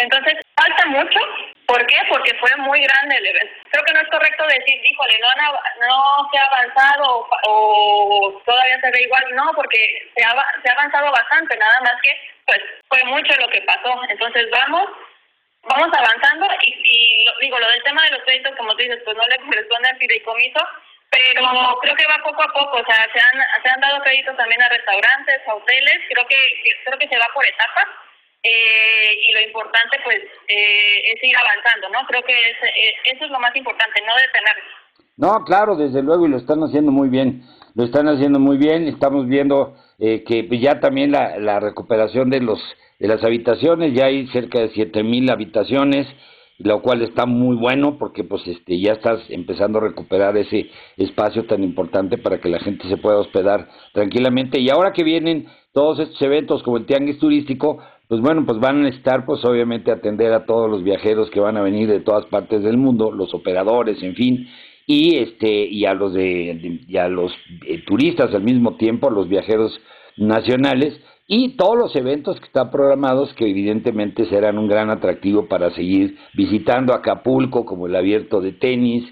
entonces, 0.01 0.35
falta 0.57 0.87
mucho. 0.87 1.19
¿Por 1.67 1.87
qué? 1.87 1.97
Porque 2.09 2.35
fue 2.41 2.51
muy 2.57 2.83
grande 2.83 3.17
el 3.17 3.27
evento. 3.27 3.53
Creo 3.71 3.85
que 3.85 3.93
no 3.93 4.01
es 4.01 4.09
correcto 4.09 4.47
decir, 4.47 4.81
híjole, 4.83 5.21
no, 5.21 5.53
no 5.87 6.31
se 6.33 6.39
ha 6.39 6.47
avanzado 6.47 7.29
o, 7.47 8.43
todavía 8.45 8.81
se 8.81 8.91
ve 8.91 9.03
igual. 9.03 9.25
No, 9.35 9.53
porque 9.55 10.11
se 10.17 10.25
ha, 10.25 10.33
se 10.63 10.71
ha 10.71 10.73
avanzado 10.73 11.13
bastante, 11.13 11.57
nada 11.57 11.81
más 11.83 12.01
que 12.03 12.11
pues 12.47 12.61
fue 12.89 13.05
mucho 13.05 13.33
lo 13.41 13.49
que 13.51 13.61
pasó. 13.63 14.01
Entonces, 14.09 14.51
vamos 14.51 14.89
vamos 15.63 15.91
avanzando 15.93 16.47
y, 16.63 16.71
y 16.73 17.27
digo, 17.41 17.59
lo 17.59 17.69
del 17.69 17.83
tema 17.83 18.03
de 18.05 18.13
los 18.13 18.23
créditos, 18.23 18.57
como 18.57 18.73
tú 18.73 18.83
dices, 18.83 19.01
pues 19.05 19.17
no 19.17 19.27
le 19.27 19.39
corresponde 19.45 19.89
al 19.89 19.99
fideicomiso, 19.99 20.61
pero 21.11 21.43
creo 21.83 21.97
que 21.97 22.07
va 22.07 22.23
poco 22.23 22.43
a 22.43 22.53
poco, 22.53 22.79
o 22.79 22.85
sea, 22.85 23.09
se 23.13 23.21
han, 23.21 23.63
se 23.63 23.69
han 23.69 23.81
dado 23.81 24.03
créditos 24.03 24.37
también 24.37 24.63
a 24.63 24.69
restaurantes, 24.69 25.43
a 25.47 25.55
hoteles, 25.55 25.99
creo 26.09 26.27
que, 26.27 26.37
creo 26.87 26.99
que 26.99 27.09
se 27.09 27.19
va 27.19 27.27
por 27.35 27.45
etapas 27.45 27.87
eh, 28.43 29.21
y 29.27 29.33
lo 29.33 29.41
importante 29.41 29.99
pues 30.03 30.21
eh, 30.49 31.13
es 31.13 31.23
ir 31.23 31.37
avanzando, 31.37 31.89
¿no? 31.91 32.07
Creo 32.07 32.23
que 32.23 32.33
eh, 32.33 32.95
eso 33.05 33.25
es 33.25 33.31
lo 33.31 33.41
más 33.41 33.55
importante, 33.55 34.01
no 34.07 34.15
detener. 34.15 34.57
No, 35.17 35.45
claro, 35.45 35.77
desde 35.77 36.03
luego, 36.03 36.27
y 36.27 36.31
lo 36.31 36.39
están 36.39 36.61
haciendo 36.63 36.93
muy 36.93 37.11
bien, 37.11 37.43
lo 37.75 37.85
están 37.85 38.09
haciendo 38.09 38.39
muy 38.39 38.57
bien, 38.57 38.89
estamos 38.89 39.27
viendo 39.27 39.77
que 39.99 40.49
ya 40.59 40.81
también 40.81 41.13
la, 41.13 41.37
la 41.39 41.61
recuperación 41.61 42.31
de 42.31 42.41
los 42.41 42.59
de 43.01 43.09
las 43.09 43.25
habitaciones, 43.25 43.95
ya 43.95 44.07
hay 44.07 44.29
cerca 44.29 44.61
de 44.61 44.69
siete 44.69 45.03
mil 45.03 45.29
habitaciones, 45.31 46.07
lo 46.59 46.83
cual 46.83 47.03
está 47.03 47.27
muy 47.27 47.57
bueno 47.57 47.99
porque 47.99 48.23
pues 48.23 48.47
este 48.47 48.79
ya 48.79 48.93
estás 48.93 49.21
empezando 49.31 49.79
a 49.79 49.83
recuperar 49.83 50.37
ese 50.37 50.71
espacio 50.97 51.47
tan 51.47 51.65
importante 51.65 52.19
para 52.19 52.39
que 52.41 52.51
la 52.51 52.61
gente 52.61 52.87
se 52.89 52.99
pueda 52.99 53.19
hospedar 53.19 53.69
tranquilamente. 53.95 54.61
Y 54.61 54.71
ahora 54.71 54.93
que 54.93 55.03
vienen 55.03 55.47
todos 55.73 55.99
estos 55.99 56.21
eventos 56.23 56.63
como 56.63 56.77
el 56.77 56.87
tianguis 56.87 57.19
turístico 57.19 57.81
pues 58.11 58.21
bueno, 58.23 58.45
pues 58.45 58.59
van 58.59 58.85
a 58.85 58.89
estar 58.89 59.25
pues 59.25 59.45
obviamente 59.45 59.93
atender 59.93 60.33
a 60.33 60.45
todos 60.45 60.69
los 60.69 60.83
viajeros 60.83 61.31
que 61.31 61.39
van 61.39 61.57
a 61.57 61.63
venir 61.63 61.89
de 61.89 62.01
todas 62.01 62.27
partes 62.27 62.61
del 62.65 62.77
mundo, 62.77 63.13
los 63.13 63.33
operadores, 63.35 64.03
en 64.03 64.17
fin, 64.17 64.49
y 64.85 65.19
este 65.19 65.67
y 65.67 65.85
a 65.85 65.95
los 65.95 66.13
de, 66.13 66.81
y 66.89 66.97
a 66.97 67.07
los 67.07 67.33
eh, 67.69 67.85
turistas 67.87 68.35
al 68.35 68.43
mismo 68.43 68.75
tiempo, 68.75 69.11
los 69.11 69.29
viajeros 69.29 69.81
nacionales 70.17 71.01
y 71.33 71.51
todos 71.51 71.79
los 71.79 71.95
eventos 71.95 72.41
que 72.41 72.47
están 72.47 72.73
programados 72.73 73.33
que 73.35 73.49
evidentemente 73.49 74.27
serán 74.27 74.59
un 74.59 74.67
gran 74.67 74.91
atractivo 74.91 75.47
para 75.47 75.71
seguir 75.71 76.19
visitando 76.35 76.93
Acapulco 76.93 77.65
como 77.65 77.87
el 77.87 77.95
abierto 77.95 78.41
de 78.41 78.51
tenis, 78.51 79.05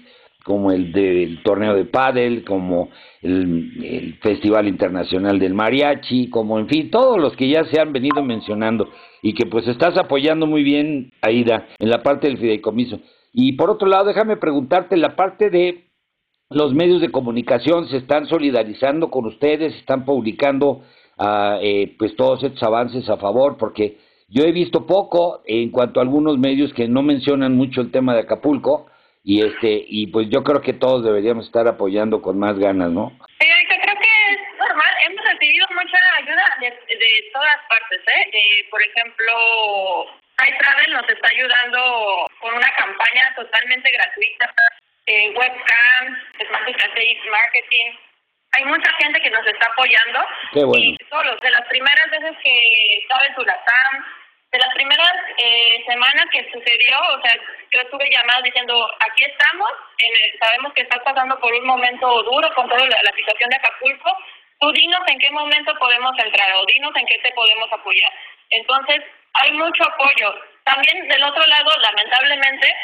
como 0.43 0.73
el 0.73 0.91
del 0.91 1.41
torneo 1.43 1.73
de 1.75 1.85
pádel, 1.85 2.43
como 2.43 2.89
el, 3.21 4.17
Festival 4.21 4.67
Internacional 4.67 5.39
del 5.39 5.53
Mariachi, 5.53 6.29
como 6.29 6.59
en 6.59 6.67
fin, 6.67 6.91
todos 6.91 7.21
los 7.21 7.37
que 7.37 7.47
ya 7.47 7.63
se 7.63 7.79
han 7.79 7.93
venido 7.93 8.21
mencionando 8.21 8.89
y 9.21 9.33
que 9.33 9.45
pues 9.45 9.65
estás 9.69 9.97
apoyando 9.97 10.45
muy 10.45 10.61
bien, 10.61 11.13
Aida, 11.21 11.67
en 11.79 11.89
la 11.89 12.03
parte 12.03 12.27
del 12.27 12.37
fideicomiso. 12.37 12.99
Y 13.31 13.53
por 13.53 13.69
otro 13.69 13.87
lado, 13.87 14.03
déjame 14.03 14.35
preguntarte, 14.35 14.97
la 14.97 15.15
parte 15.15 15.49
de 15.49 15.85
los 16.49 16.73
medios 16.73 16.99
de 16.99 17.11
comunicación 17.11 17.87
se 17.87 17.95
están 17.95 18.25
solidarizando 18.25 19.09
con 19.09 19.25
ustedes, 19.25 19.73
están 19.75 20.03
publicando 20.03 20.81
eh, 21.61 21.95
pues 21.97 22.15
todos 22.15 22.43
estos 22.43 22.63
avances 22.63 23.09
a 23.09 23.17
favor, 23.17 23.57
porque 23.57 23.97
yo 24.27 24.43
he 24.43 24.51
visto 24.51 24.85
poco 24.85 25.41
en 25.45 25.71
cuanto 25.71 25.99
a 25.99 26.03
algunos 26.03 26.37
medios 26.37 26.73
que 26.73 26.87
no 26.87 27.01
mencionan 27.01 27.55
mucho 27.55 27.81
el 27.81 27.91
tema 27.91 28.13
de 28.13 28.21
Acapulco, 28.21 28.89
y 29.23 29.45
este 29.45 29.85
y 29.87 30.07
pues 30.07 30.29
yo 30.29 30.43
creo 30.43 30.61
que 30.61 30.73
todos 30.73 31.03
deberíamos 31.03 31.45
estar 31.45 31.67
apoyando 31.67 32.21
con 32.21 32.39
más 32.39 32.57
ganas, 32.57 32.89
¿no? 32.89 33.11
Creo 33.39 33.95
que 34.01 34.33
es 34.33 34.39
normal. 34.57 34.93
Hemos 35.05 35.23
recibido 35.25 35.67
mucha 35.73 35.97
ayuda 36.17 36.45
de, 36.59 36.69
de 36.69 37.29
todas 37.33 37.57
partes, 37.67 38.01
¿eh? 38.07 38.29
¿eh? 38.33 38.67
Por 38.69 38.81
ejemplo, 38.81 40.05
iTravel 40.45 40.93
nos 40.93 41.09
está 41.09 41.27
ayudando 41.29 42.27
con 42.39 42.53
una 42.53 42.71
campaña 42.77 43.33
totalmente 43.35 43.91
gratuita, 43.91 44.53
eh, 45.05 45.33
webcam, 45.35 46.17
Smart 46.47 46.67
Marketing. 47.31 48.08
Hay 48.51 48.65
mucha 48.65 48.91
gente 48.99 49.21
que 49.21 49.29
nos 49.29 49.45
está 49.45 49.67
apoyando. 49.71 50.19
Qué 50.53 50.63
bueno. 50.63 50.83
Y 50.83 50.97
solo, 51.09 51.35
de 51.35 51.51
las 51.51 51.65
primeras 51.67 52.09
veces 52.09 52.35
que 52.43 52.97
estaba 52.97 53.23
en 53.25 53.35
Tulatán, 53.35 54.05
de 54.51 54.57
las 54.57 54.73
primeras 54.73 55.13
eh, 55.37 55.83
semanas 55.85 56.25
que 56.31 56.49
sucedió, 56.51 56.97
o 57.13 57.21
sea, 57.21 57.35
yo 57.71 57.81
estuve 57.81 58.09
llamado 58.09 58.41
diciendo, 58.41 58.89
aquí 58.99 59.23
estamos, 59.23 59.69
sabemos 60.41 60.73
que 60.73 60.81
estás 60.81 61.03
pasando 61.03 61.39
por 61.39 61.53
un 61.53 61.65
momento 61.65 62.23
duro 62.23 62.51
con 62.55 62.67
toda 62.67 62.83
la, 62.85 63.13
situación 63.15 63.49
de 63.49 63.57
Acapulco, 63.57 64.17
tú 64.59 64.71
dinos 64.71 65.01
en 65.07 65.19
qué 65.19 65.29
momento 65.29 65.73
podemos 65.75 66.17
entrar 66.17 66.51
o 66.55 66.65
dinos 66.65 66.91
en 66.95 67.05
qué 67.05 67.19
te 67.19 67.31
podemos 67.33 67.71
apoyar. 67.71 68.11
Entonces, 68.49 69.03
hay 69.33 69.51
mucho 69.51 69.83
apoyo. 69.83 70.33
También 70.63 71.07
del 71.07 71.23
otro 71.23 71.45
lado, 71.45 71.69
lamentablemente, 71.81 72.75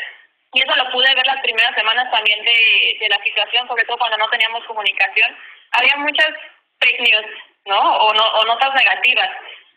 y 0.53 0.61
eso 0.61 0.75
lo 0.75 0.91
pude 0.91 1.13
ver 1.15 1.25
las 1.25 1.41
primeras 1.41 1.73
semanas 1.75 2.11
también 2.11 2.45
de, 2.45 2.97
de 2.99 3.09
la 3.09 3.21
situación, 3.23 3.67
sobre 3.67 3.83
todo 3.85 3.97
cuando 3.97 4.17
no 4.17 4.29
teníamos 4.29 4.63
comunicación, 4.65 5.35
había 5.77 5.95
muchas 5.97 6.29
fake 6.81 6.99
news, 6.99 7.25
¿no? 7.65 7.79
O, 7.79 8.13
no, 8.13 8.23
o 8.23 8.45
notas 8.45 8.73
negativas 8.73 9.29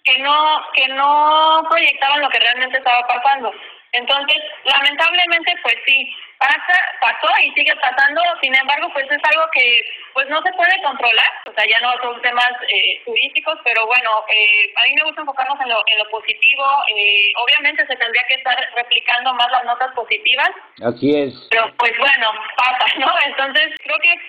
que 0.05 0.19
no 0.21 0.65
que 0.75 0.89
no 0.89 1.67
proyectaban 1.69 2.21
lo 2.21 2.29
que 2.31 2.39
realmente 2.39 2.79
estaba 2.79 3.07
pasando. 3.07 3.53
Entonces, 3.93 4.37
lamentablemente, 4.65 5.55
pues 5.63 5.77
sí, 5.87 6.15
pasa, 6.39 6.77
pasó 7.01 7.29
y 7.43 7.51
sigue 7.53 7.75
pasando, 7.77 8.21
sin 8.43 8.55
embargo, 8.55 8.91
pues 8.93 9.07
es 9.11 9.21
algo 9.25 9.49
que 9.53 9.83
pues 10.13 10.29
no 10.29 10.43
se 10.43 10.53
puede 10.53 10.83
controlar, 10.83 11.31
o 11.49 11.53
sea, 11.53 11.65
ya 11.67 11.81
no 11.81 11.93
son 12.03 12.21
temas 12.21 12.51
eh, 12.69 13.01
turísticos, 13.05 13.59
pero 13.65 13.87
bueno, 13.87 14.11
eh, 14.29 14.73
a 14.77 14.85
mí 14.85 14.95
me 14.95 15.05
gusta 15.05 15.23
enfocarnos 15.23 15.61
en 15.61 15.69
lo, 15.69 15.83
en 15.87 15.99
lo 15.99 16.11
positivo, 16.11 16.65
eh, 16.95 17.33
obviamente 17.37 17.87
se 17.87 17.97
tendría 17.97 18.23
que 18.29 18.35
estar 18.35 18.57
replicando 18.77 19.33
más 19.35 19.51
las 19.51 19.65
notas 19.65 19.93
positivas. 19.95 20.51
Así 20.85 21.17
es. 21.17 21.49
Pero 21.51 21.73
pues 21.79 21.93
bueno, 21.99 22.33
pasa, 22.57 22.87
¿no? 22.99 23.13
Entonces, 23.25 23.73
creo 23.83 23.99
que 24.01 24.21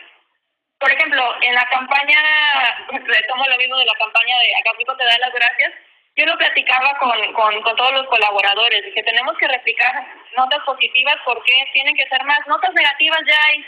por 0.80 0.92
ejemplo, 0.92 1.22
en 1.42 1.54
la 1.54 1.66
campaña, 1.70 2.20
retomo 2.90 3.46
lo 3.48 3.58
mismo 3.58 3.78
de 3.78 3.86
la 3.86 3.96
campaña 3.96 4.36
de 4.40 4.56
Acapulco 4.56 4.96
te 4.96 5.04
da 5.04 5.18
las 5.20 5.34
gracias, 5.34 5.74
yo 6.16 6.26
lo 6.26 6.38
platicaba 6.38 6.98
con, 7.00 7.34
con, 7.34 7.62
con 7.62 7.76
todos 7.76 7.94
los 7.94 8.08
colaboradores, 8.08 8.94
que 8.94 9.04
tenemos 9.04 9.38
que 9.38 9.48
replicar 9.48 10.08
notas 10.36 10.60
positivas 10.66 11.16
porque 11.26 11.52
tienen 11.74 11.96
que 11.96 12.08
ser 12.08 12.24
más, 12.24 12.40
notas 12.48 12.74
negativas 12.74 13.20
ya 13.28 13.38
hay, 13.48 13.66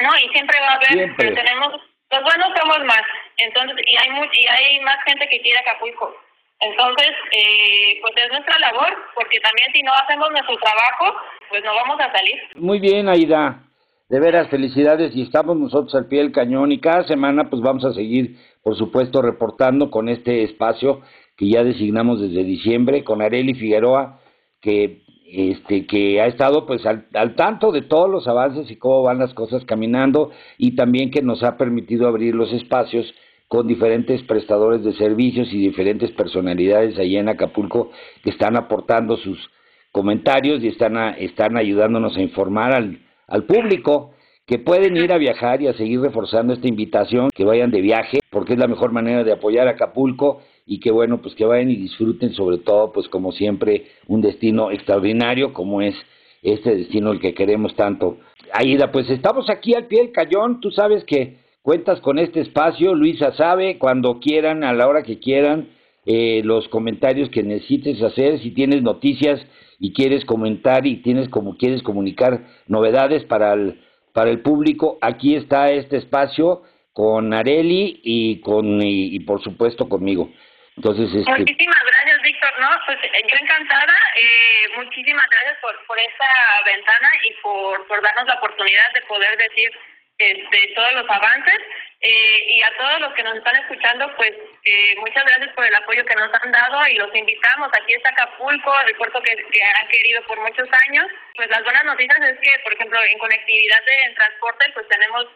¿no? 0.00 0.16
Y 0.16 0.28
siempre 0.30 0.58
va 0.60 0.68
a 0.68 0.74
haber, 0.74 1.14
pero 1.16 1.34
tenemos, 1.34 1.72
los 2.10 2.22
buenos 2.22 2.58
somos 2.58 2.84
más, 2.84 3.02
entonces, 3.36 3.76
y 3.86 3.96
hay, 3.96 4.30
y 4.32 4.46
hay 4.46 4.80
más 4.80 5.02
gente 5.04 5.28
que 5.28 5.40
quiere 5.40 5.60
Acapulco. 5.60 6.14
Entonces, 6.60 7.10
eh, 7.30 7.98
pues 8.00 8.14
es 8.16 8.32
nuestra 8.32 8.58
labor, 8.58 8.92
porque 9.14 9.38
también 9.40 9.70
si 9.72 9.82
no 9.82 9.92
hacemos 9.94 10.28
nuestro 10.30 10.56
trabajo, 10.56 11.20
pues 11.50 11.62
no 11.62 11.72
vamos 11.74 12.00
a 12.00 12.10
salir. 12.10 12.42
Muy 12.56 12.80
bien, 12.80 13.08
Aida. 13.08 13.62
De 14.08 14.20
veras, 14.20 14.48
felicidades 14.48 15.14
y 15.14 15.20
estamos 15.20 15.58
nosotros 15.58 15.94
al 15.94 16.06
pie 16.06 16.20
del 16.20 16.32
cañón 16.32 16.72
y 16.72 16.80
cada 16.80 17.04
semana 17.04 17.50
pues 17.50 17.60
vamos 17.60 17.84
a 17.84 17.92
seguir, 17.92 18.38
por 18.62 18.74
supuesto, 18.74 19.20
reportando 19.20 19.90
con 19.90 20.08
este 20.08 20.44
espacio 20.44 21.02
que 21.36 21.50
ya 21.50 21.62
designamos 21.62 22.18
desde 22.18 22.42
diciembre 22.42 23.04
con 23.04 23.20
Areli 23.20 23.52
Figueroa, 23.52 24.20
que 24.62 25.02
este 25.30 25.86
que 25.86 26.22
ha 26.22 26.26
estado 26.26 26.64
pues 26.64 26.86
al, 26.86 27.06
al, 27.12 27.34
tanto 27.34 27.70
de 27.70 27.82
todos 27.82 28.08
los 28.08 28.26
avances 28.28 28.70
y 28.70 28.76
cómo 28.76 29.02
van 29.02 29.18
las 29.18 29.34
cosas 29.34 29.66
caminando 29.66 30.30
y 30.56 30.74
también 30.74 31.10
que 31.10 31.20
nos 31.20 31.42
ha 31.42 31.58
permitido 31.58 32.08
abrir 32.08 32.34
los 32.34 32.50
espacios 32.54 33.14
con 33.46 33.66
diferentes 33.66 34.22
prestadores 34.22 34.82
de 34.84 34.94
servicios 34.94 35.52
y 35.52 35.58
diferentes 35.58 36.12
personalidades 36.12 36.98
allá 36.98 37.20
en 37.20 37.28
Acapulco 37.28 37.90
que 38.24 38.30
están 38.30 38.56
aportando 38.56 39.18
sus 39.18 39.50
comentarios 39.92 40.62
y 40.64 40.68
están, 40.68 40.96
están 41.18 41.58
ayudándonos 41.58 42.16
a 42.16 42.22
informar 42.22 42.72
al, 42.72 43.00
al 43.28 43.44
público 43.44 44.10
que 44.46 44.58
pueden 44.58 44.96
ir 44.96 45.12
a 45.12 45.18
viajar 45.18 45.60
y 45.60 45.68
a 45.68 45.74
seguir 45.74 46.00
reforzando 46.00 46.54
esta 46.54 46.66
invitación, 46.66 47.28
que 47.34 47.44
vayan 47.44 47.70
de 47.70 47.82
viaje, 47.82 48.18
porque 48.30 48.54
es 48.54 48.58
la 48.58 48.66
mejor 48.66 48.92
manera 48.92 49.22
de 49.22 49.32
apoyar 49.32 49.68
a 49.68 49.72
Acapulco 49.72 50.40
y 50.66 50.80
que 50.80 50.90
bueno, 50.90 51.20
pues 51.20 51.34
que 51.34 51.44
vayan 51.44 51.70
y 51.70 51.76
disfruten 51.76 52.32
sobre 52.32 52.56
todo, 52.58 52.90
pues 52.92 53.08
como 53.08 53.32
siempre, 53.32 53.88
un 54.06 54.22
destino 54.22 54.70
extraordinario 54.70 55.52
como 55.52 55.82
es 55.82 55.94
este 56.42 56.76
destino 56.76 57.12
el 57.12 57.20
que 57.20 57.34
queremos 57.34 57.74
tanto. 57.76 58.16
Aida, 58.52 58.90
pues 58.90 59.10
estamos 59.10 59.50
aquí 59.50 59.74
al 59.74 59.86
pie 59.86 60.00
del 60.00 60.12
cañón, 60.12 60.60
tú 60.60 60.70
sabes 60.70 61.04
que 61.04 61.36
cuentas 61.60 62.00
con 62.00 62.18
este 62.18 62.40
espacio, 62.40 62.94
Luisa 62.94 63.32
sabe, 63.32 63.76
cuando 63.76 64.18
quieran, 64.18 64.64
a 64.64 64.72
la 64.72 64.88
hora 64.88 65.02
que 65.02 65.18
quieran, 65.18 65.68
eh, 66.06 66.40
los 66.42 66.68
comentarios 66.68 67.28
que 67.28 67.42
necesites 67.42 68.02
hacer, 68.02 68.40
si 68.40 68.52
tienes 68.52 68.82
noticias 68.82 69.44
y 69.78 69.92
quieres 69.92 70.24
comentar 70.24 70.86
y 70.86 71.02
tienes 71.02 71.28
como 71.28 71.56
quieres 71.56 71.82
comunicar 71.82 72.40
novedades 72.66 73.24
para 73.24 73.52
el, 73.52 73.80
para 74.12 74.30
el 74.30 74.40
público, 74.40 74.98
aquí 75.00 75.36
está 75.36 75.70
este 75.70 75.96
espacio 75.96 76.62
con 76.92 77.32
Areli 77.32 78.00
y 78.02 78.40
con 78.40 78.82
y, 78.82 79.20
por 79.20 79.40
supuesto 79.40 79.88
conmigo. 79.88 80.30
Entonces, 80.76 81.06
este... 81.14 81.30
Muchísimas 81.30 81.82
gracias, 81.86 82.22
Víctor. 82.22 82.50
No, 82.60 82.68
pues 82.86 82.98
eh, 83.04 83.22
yo 83.28 83.36
encantada. 83.40 83.94
Eh, 84.16 84.68
muchísimas 84.76 85.26
gracias 85.30 85.58
por, 85.60 85.74
por 85.86 85.98
esta 85.98 86.26
ventana 86.64 87.10
y 87.28 87.34
por, 87.42 87.86
por 87.86 88.02
darnos 88.02 88.26
la 88.26 88.34
oportunidad 88.34 88.92
de 88.94 89.02
poder 89.02 89.36
decir 89.38 89.70
este, 90.18 90.72
todos 90.74 90.92
los 90.94 91.10
avances. 91.10 91.58
Eh, 92.00 92.44
y 92.48 92.62
a 92.62 92.76
todos 92.78 93.00
los 93.00 93.12
que 93.14 93.22
nos 93.24 93.36
están 93.36 93.56
escuchando, 93.56 94.10
pues 94.16 94.32
eh, 94.70 94.96
muchas 94.98 95.24
gracias 95.24 95.54
por 95.54 95.64
el 95.66 95.74
apoyo 95.74 96.04
que 96.04 96.14
nos 96.14 96.30
han 96.34 96.52
dado 96.52 96.86
y 96.88 96.94
los 96.94 97.14
invitamos. 97.14 97.68
Aquí 97.72 97.94
está 97.94 98.10
Acapulco, 98.10 98.72
el 98.86 98.94
puerto 98.96 99.22
que, 99.22 99.36
que 99.36 99.62
han 99.62 99.88
querido 99.88 100.22
por 100.26 100.40
muchos 100.40 100.68
años. 100.86 101.06
Pues 101.34 101.48
las 101.50 101.62
buenas 101.64 101.84
noticias 101.84 102.18
es 102.20 102.38
que, 102.40 102.58
por 102.64 102.72
ejemplo, 102.72 103.02
en 103.02 103.18
conectividad 103.18 103.84
de 103.84 104.02
en 104.04 104.14
transporte, 104.14 104.66
pues 104.74 104.88
tenemos, 104.88 105.26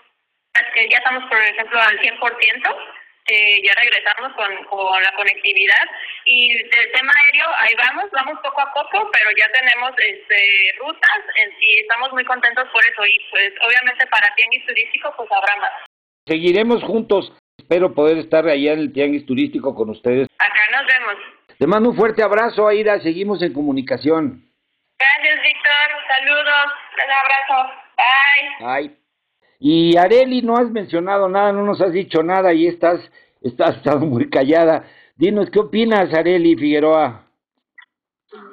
ya 0.90 0.98
estamos, 0.98 1.24
por 1.28 1.38
ejemplo, 1.38 1.80
al 1.80 1.98
100%. 1.98 2.76
Eh, 3.28 3.62
ya 3.62 3.72
regresamos 3.80 4.32
con, 4.34 4.64
con 4.64 5.00
la 5.00 5.12
conectividad 5.14 5.86
y 6.24 6.58
del 6.58 6.92
tema 6.92 7.12
aéreo 7.14 7.46
ahí 7.60 7.72
vamos 7.78 8.10
vamos 8.10 8.36
poco 8.42 8.60
a 8.60 8.74
poco 8.74 9.08
pero 9.12 9.30
ya 9.38 9.46
tenemos 9.52 9.92
este 9.96 10.74
rutas 10.80 11.20
y 11.60 11.78
estamos 11.78 12.10
muy 12.12 12.24
contentos 12.24 12.68
por 12.72 12.84
eso 12.84 13.06
y 13.06 13.16
pues 13.30 13.52
obviamente 13.60 14.08
para 14.08 14.34
tianguis 14.34 14.66
turístico 14.66 15.14
pues 15.16 15.30
habrá 15.30 15.54
más 15.54 15.70
Seguiremos 16.26 16.84
juntos. 16.84 17.32
Espero 17.62 17.94
poder 17.94 18.18
estar 18.18 18.46
allá 18.48 18.72
en 18.72 18.80
el 18.80 18.92
tianguis 18.92 19.24
turístico 19.24 19.72
con 19.74 19.88
ustedes. 19.88 20.26
Acá 20.38 20.62
nos 20.72 20.84
vemos. 20.84 21.22
Te 21.58 21.66
mando 21.68 21.90
un 21.90 21.96
fuerte 21.96 22.20
abrazo, 22.20 22.66
Aida. 22.66 22.98
Seguimos 23.00 23.40
en 23.40 23.52
comunicación. 23.52 24.44
Gracias, 24.98 25.42
Víctor. 25.42 25.88
Saludos. 26.08 26.72
Un 26.96 27.12
abrazo. 27.12 27.72
Bye. 28.58 28.88
Bye. 28.88 28.96
Y 29.60 29.96
Areli, 29.96 30.42
no 30.42 30.56
has 30.56 30.70
mencionado 30.70 31.28
nada, 31.28 31.52
no 31.52 31.62
nos 31.62 31.80
has 31.80 31.92
dicho 31.92 32.24
nada 32.24 32.52
y 32.52 32.66
estás, 32.66 33.00
estás 33.40 33.76
estado 33.76 34.00
muy 34.00 34.28
callada. 34.28 34.84
Dinos, 35.14 35.48
¿qué 35.50 35.60
opinas, 35.60 36.12
Areli 36.12 36.56
Figueroa? 36.56 37.26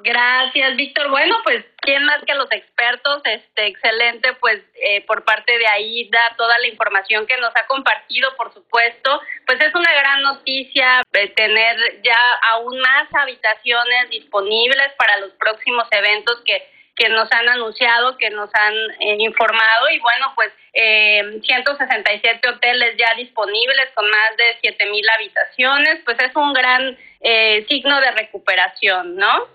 Gracias, 0.03 0.75
Víctor. 0.75 1.09
Bueno, 1.09 1.37
pues 1.43 1.65
quién 1.81 2.03
más 2.05 2.23
que 2.25 2.33
los 2.35 2.51
expertos, 2.51 3.21
este, 3.25 3.67
excelente, 3.67 4.33
pues 4.33 4.61
eh, 4.75 5.01
por 5.05 5.23
parte 5.23 5.57
de 5.57 5.67
ahí 5.67 6.09
da 6.09 6.35
toda 6.37 6.57
la 6.59 6.67
información 6.67 7.25
que 7.25 7.37
nos 7.37 7.55
ha 7.55 7.65
compartido, 7.67 8.35
por 8.37 8.53
supuesto. 8.53 9.21
Pues 9.45 9.61
es 9.61 9.73
una 9.73 9.91
gran 9.93 10.21
noticia 10.21 11.01
de 11.11 11.27
tener 11.29 12.01
ya 12.03 12.19
aún 12.51 12.79
más 12.79 13.07
habitaciones 13.13 14.09
disponibles 14.09 14.93
para 14.97 15.17
los 15.17 15.31
próximos 15.33 15.87
eventos 15.91 16.41
que 16.45 16.63
que 16.99 17.09
nos 17.09 17.31
han 17.31 17.47
anunciado, 17.47 18.17
que 18.17 18.29
nos 18.29 18.53
han 18.53 18.73
eh, 18.99 19.15
informado 19.19 19.89
y 19.89 19.99
bueno, 19.99 20.33
pues 20.35 20.51
eh, 20.73 21.39
167 21.41 22.49
hoteles 22.49 22.95
ya 22.97 23.15
disponibles 23.15 23.89
con 23.95 24.07
más 24.09 24.35
de 24.37 24.59
7000 24.61 25.09
habitaciones, 25.09 26.01
pues 26.03 26.17
es 26.19 26.35
un 26.35 26.51
gran 26.53 26.97
eh, 27.21 27.65
signo 27.69 28.01
de 28.01 28.11
recuperación, 28.11 29.15
¿no? 29.15 29.47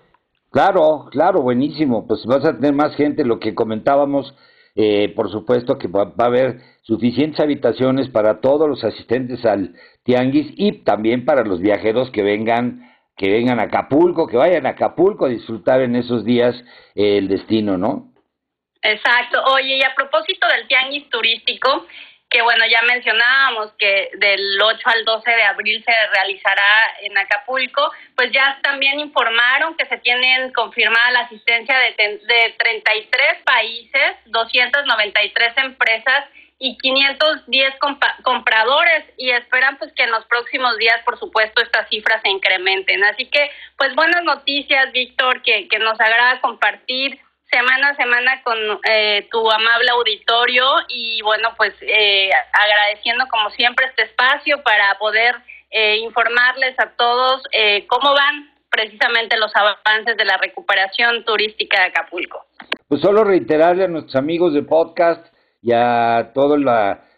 Claro, 0.55 1.09
claro, 1.11 1.41
buenísimo. 1.41 2.07
Pues 2.07 2.25
vas 2.25 2.45
a 2.45 2.55
tener 2.55 2.71
más 2.71 2.95
gente, 2.95 3.25
lo 3.25 3.41
que 3.41 3.53
comentábamos, 3.53 4.33
eh, 4.73 5.11
por 5.13 5.29
supuesto 5.29 5.77
que 5.77 5.89
va, 5.89 6.13
a 6.17 6.25
haber 6.25 6.61
suficientes 6.83 7.41
habitaciones 7.41 8.07
para 8.07 8.39
todos 8.39 8.69
los 8.69 8.81
asistentes 8.85 9.45
al 9.45 9.73
tianguis 10.03 10.53
y 10.55 10.83
también 10.85 11.25
para 11.25 11.43
los 11.43 11.59
viajeros 11.59 12.09
que 12.09 12.23
vengan 12.23 12.89
que 13.17 13.29
vengan 13.31 13.59
a 13.59 13.63
Acapulco, 13.63 14.27
que 14.27 14.37
vayan 14.37 14.65
a 14.65 14.69
Acapulco 14.69 15.25
a 15.25 15.29
disfrutar 15.29 15.81
en 15.81 15.97
esos 15.97 16.23
días 16.23 16.55
eh, 16.95 17.17
el 17.17 17.27
destino, 17.27 17.77
¿no? 17.77 18.13
Exacto. 18.81 19.43
Oye, 19.55 19.75
y 19.75 19.83
a 19.83 19.93
propósito 19.93 20.47
del 20.47 20.69
tianguis 20.69 21.09
turístico, 21.09 21.85
que 22.29 22.41
bueno, 22.41 22.65
ya 22.67 22.81
mencionábamos 22.81 23.73
que 23.77 24.09
del 24.17 24.61
8 24.61 24.79
al 24.85 25.05
12 25.05 25.31
de 25.31 25.43
abril 25.43 25.83
se 25.85 25.93
realizará 26.13 26.95
en 27.01 27.17
Acapulco, 27.17 27.91
pues 28.15 28.31
ya 28.31 28.59
también 28.61 28.99
informaron 28.99 29.77
que 29.77 29.85
se 29.85 29.97
tienen 29.97 30.51
confirmada 30.51 31.11
la 31.11 31.19
asistencia 31.21 31.77
de, 31.77 31.93
de 31.97 32.55
33 32.57 33.43
países, 33.43 34.17
293 34.25 35.53
empresas 35.57 36.25
y 36.57 36.77
510 36.77 37.75
compradores 38.23 39.05
y 39.17 39.29
esperan 39.31 39.77
pues 39.77 39.91
que 39.93 40.03
en 40.03 40.11
los 40.11 40.25
próximos 40.25 40.77
días 40.77 41.01
por 41.03 41.19
supuesto 41.19 41.61
estas 41.61 41.87
cifras 41.89 42.21
se 42.21 42.29
incrementen. 42.29 43.03
Así 43.03 43.25
que 43.25 43.51
pues 43.77 43.93
buenas 43.95 44.23
noticias 44.23 44.91
Víctor 44.93 45.41
que, 45.41 45.67
que 45.67 45.79
nos 45.79 45.99
agrada 45.99 46.39
compartir 46.41 47.19
semana 47.51 47.89
a 47.89 47.95
semana 47.95 48.41
con 48.43 48.57
eh, 48.89 49.27
tu 49.31 49.49
amable 49.49 49.89
auditorio 49.91 50.65
y 50.89 51.21
bueno, 51.21 51.49
pues 51.57 51.73
eh, 51.81 52.29
agradeciendo 52.53 53.25
como 53.29 53.49
siempre 53.51 53.85
este 53.85 54.03
espacio 54.03 54.61
para 54.63 54.97
poder 54.97 55.35
eh, 55.71 55.97
informarles 55.97 56.77
a 56.79 56.91
todos 56.97 57.43
cómo 57.87 58.13
van 58.13 58.51
precisamente 58.69 59.37
los 59.37 59.51
avances 59.55 60.17
de 60.17 60.25
la 60.25 60.37
recuperación 60.37 61.23
turística 61.23 61.79
de 61.79 61.85
Acapulco. 61.87 62.45
Pues 62.87 63.01
solo 63.01 63.23
reiterarle 63.23 63.85
a 63.85 63.87
nuestros 63.87 64.15
amigos 64.15 64.53
de 64.53 64.63
podcast 64.63 65.25
y 65.61 65.71
a 65.73 66.31
todos 66.33 66.59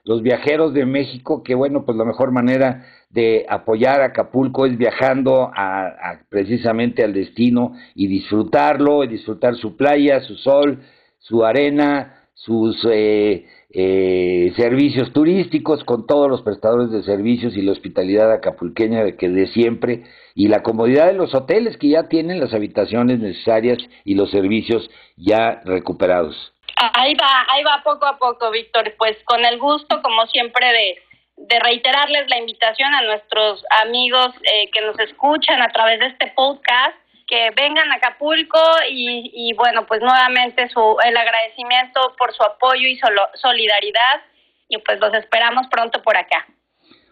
los 0.04 0.22
viajeros 0.22 0.74
de 0.74 0.86
México 0.86 1.44
que 1.44 1.56
bueno, 1.56 1.84
pues 1.86 1.98
la 1.98 2.06
mejor 2.06 2.32
manera 2.32 2.86
de 3.10 3.46
apoyar 3.48 4.02
a 4.02 4.06
Acapulco 4.06 4.65
es 4.65 4.78
viajando 4.78 5.52
a, 5.56 6.20
precisamente 6.30 7.04
al 7.04 7.13
destino 7.13 7.74
y 7.96 8.08
disfrutarlo, 8.08 9.04
y 9.04 9.08
disfrutar 9.08 9.56
su 9.56 9.76
playa, 9.78 10.22
su 10.22 10.36
sol, 10.36 10.80
su 11.20 11.46
arena, 11.46 12.30
sus 12.34 12.86
eh, 12.91 13.46
eh, 13.72 14.54
servicios 14.56 15.12
turísticos 15.12 15.84
con 15.84 16.06
todos 16.06 16.30
los 16.30 16.41
prestadores 16.41 16.91
de 16.91 17.04
servicios 17.04 17.58
y 17.58 17.62
la 17.62 17.72
hospitalidad 17.72 18.32
acapulqueña 18.32 19.04
de 19.04 19.17
que 19.17 19.30
de 19.30 19.48
siempre 19.48 20.04
y 20.36 20.48
la 20.48 20.63
comodidad 20.63 21.08
de 21.08 21.13
los 21.13 21.34
hoteles 21.34 21.78
que 21.78 21.89
ya 21.89 22.08
tienen 22.08 22.39
las 22.39 22.54
habitaciones 22.54 23.20
necesarias 23.20 23.80
y 24.06 24.15
los 24.15 24.32
servicios 24.32 24.89
ya 25.15 25.62
recuperados. 25.65 26.54
Ahí 26.76 27.15
va, 27.15 27.46
ahí 27.50 27.63
va 27.63 27.82
poco 27.84 28.06
a 28.06 28.17
poco, 28.20 28.52
Víctor. 28.52 28.93
Pues 29.00 29.17
con 29.26 29.43
el 29.43 29.58
gusto, 29.58 30.00
como 30.04 30.28
siempre, 30.28 30.65
de 30.67 30.96
de 31.38 31.60
reiterarles 31.60 32.28
la 32.30 32.39
invitación 32.39 32.93
a 32.93 33.04
nuestros 33.04 33.63
amigos 33.84 34.30
eh, 34.41 34.69
que 34.71 34.82
nos 34.82 35.00
escuchan 35.00 35.62
a 35.62 35.69
través 35.69 36.00
de 36.00 36.08
este 36.08 36.28
podcast 36.36 36.95
que 37.28 37.52
vengan 37.56 37.91
a 37.91 37.95
Acapulco 37.95 38.60
y, 38.89 39.32
y 39.34 39.54
bueno, 39.54 39.86
pues 39.86 40.02
nuevamente 40.02 40.67
su, 40.69 40.97
el 41.06 41.15
agradecimiento 41.15 42.15
por 42.17 42.34
su 42.34 42.41
apoyo 42.43 42.88
y 42.88 42.97
solidaridad 43.36 44.21
y 44.69 44.78
pues 44.80 45.00
los 45.00 45.13
esperamos 45.13 45.67
pronto 45.69 46.02
por 46.02 46.17
acá. 46.17 46.47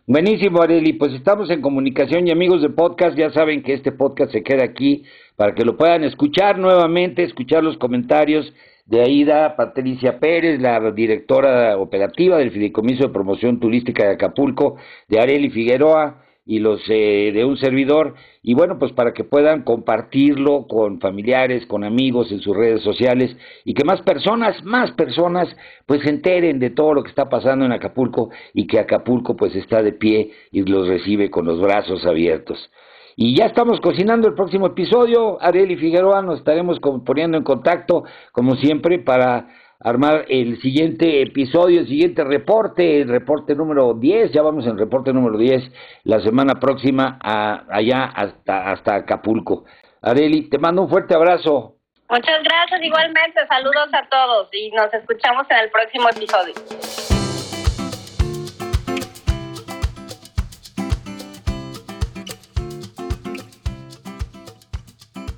Buenísimo, 0.08 0.62
Areli. 0.62 0.94
Pues 0.94 1.14
estamos 1.14 1.50
en 1.50 1.62
comunicación 1.62 2.28
y 2.28 2.32
amigos 2.32 2.62
de 2.62 2.70
podcast, 2.70 3.18
ya 3.18 3.32
saben 3.32 3.64
que 3.64 3.74
este 3.74 3.92
podcast 3.92 4.32
se 4.32 4.44
queda 4.44 4.64
aquí 4.64 5.04
para 5.36 5.54
que 5.54 5.66
lo 5.66 5.78
puedan 5.78 6.04
escuchar 6.04 6.58
nuevamente, 6.58 7.24
escuchar 7.24 7.64
los 7.64 7.78
comentarios 7.78 8.54
de 8.86 9.02
Aida 9.02 9.56
Patricia 9.56 10.20
Pérez, 10.20 10.62
la 10.62 10.92
directora 10.92 11.78
operativa 11.78 12.38
del 12.38 12.52
Fideicomiso 12.52 13.08
de 13.08 13.14
Promoción 13.14 13.60
Turística 13.60 14.06
de 14.06 14.14
Acapulco, 14.14 14.76
de 15.08 15.20
Areli 15.20 15.50
Figueroa, 15.50 16.26
y 16.46 16.60
los 16.60 16.82
eh, 16.90 17.32
de 17.34 17.44
un 17.44 17.58
servidor. 17.58 18.14
Y 18.44 18.54
bueno 18.54 18.78
pues 18.78 18.92
para 18.94 19.14
que 19.14 19.24
puedan 19.24 19.64
compartirlo 19.64 20.68
con 20.68 21.00
familiares 21.00 21.66
con 21.66 21.84
amigos 21.84 22.32
en 22.32 22.40
sus 22.40 22.56
redes 22.56 22.84
sociales 22.84 23.36
y 23.64 23.74
que 23.74 23.84
más 23.84 24.02
personas 24.04 24.64
más 24.64 24.92
personas 24.92 25.48
pues 25.88 26.02
se 26.04 26.10
enteren 26.10 26.60
de 26.60 26.70
todo 26.70 26.94
lo 26.94 27.04
que 27.04 27.10
está 27.10 27.28
pasando 27.28 27.66
en 27.66 27.72
Acapulco 27.72 28.30
y 28.54 28.68
que 28.68 28.80
Acapulco 28.80 29.36
pues 29.36 29.56
está 29.56 29.82
de 29.82 29.94
pie 29.94 30.32
y 30.52 30.62
los 30.62 30.88
recibe 30.88 31.32
con 31.32 31.46
los 31.46 31.60
brazos 31.60 32.06
abiertos 32.06 32.70
y 33.16 33.38
ya 33.38 33.46
estamos 33.46 33.80
cocinando 33.82 34.28
el 34.28 34.34
próximo 34.34 34.68
episodio 34.68 35.42
Areli 35.42 35.78
Figueroa 35.78 36.22
nos 36.22 36.40
estaremos 36.40 36.80
poniendo 37.06 37.38
en 37.38 37.44
contacto 37.44 38.04
como 38.32 38.56
siempre 38.56 39.00
para 39.00 39.48
armar 39.80 40.26
el 40.30 40.60
siguiente 40.62 41.22
episodio, 41.22 41.82
el 41.82 41.88
siguiente 41.88 42.24
reporte, 42.24 43.02
el 43.02 43.10
reporte 43.10 43.56
número 43.56 43.94
10, 43.94 44.32
ya 44.32 44.42
vamos 44.42 44.66
en 44.66 44.72
el 44.72 44.80
reporte 44.80 45.14
número 45.14 45.38
10 45.38 45.64
la 46.06 46.20
semana 46.22 46.56
próxima 46.60 47.20
allá 47.22 48.06
hasta, 48.06 48.72
hasta 48.72 48.96
Acapulco. 48.96 49.66
Areli, 50.02 50.50
te 50.50 50.58
mando 50.58 50.84
un 50.84 50.90
fuerte 50.90 51.16
abrazo. 51.16 51.76
Muchas 52.10 52.44
gracias 52.44 52.82
igualmente, 52.82 53.46
saludos 53.48 53.90
a 53.94 54.08
todos 54.10 54.50
y 54.54 54.72
nos 54.72 54.94
escuchamos 54.94 55.46
en 55.50 55.58
el 55.58 55.70
próximo 55.70 56.10
episodio. 56.10 57.15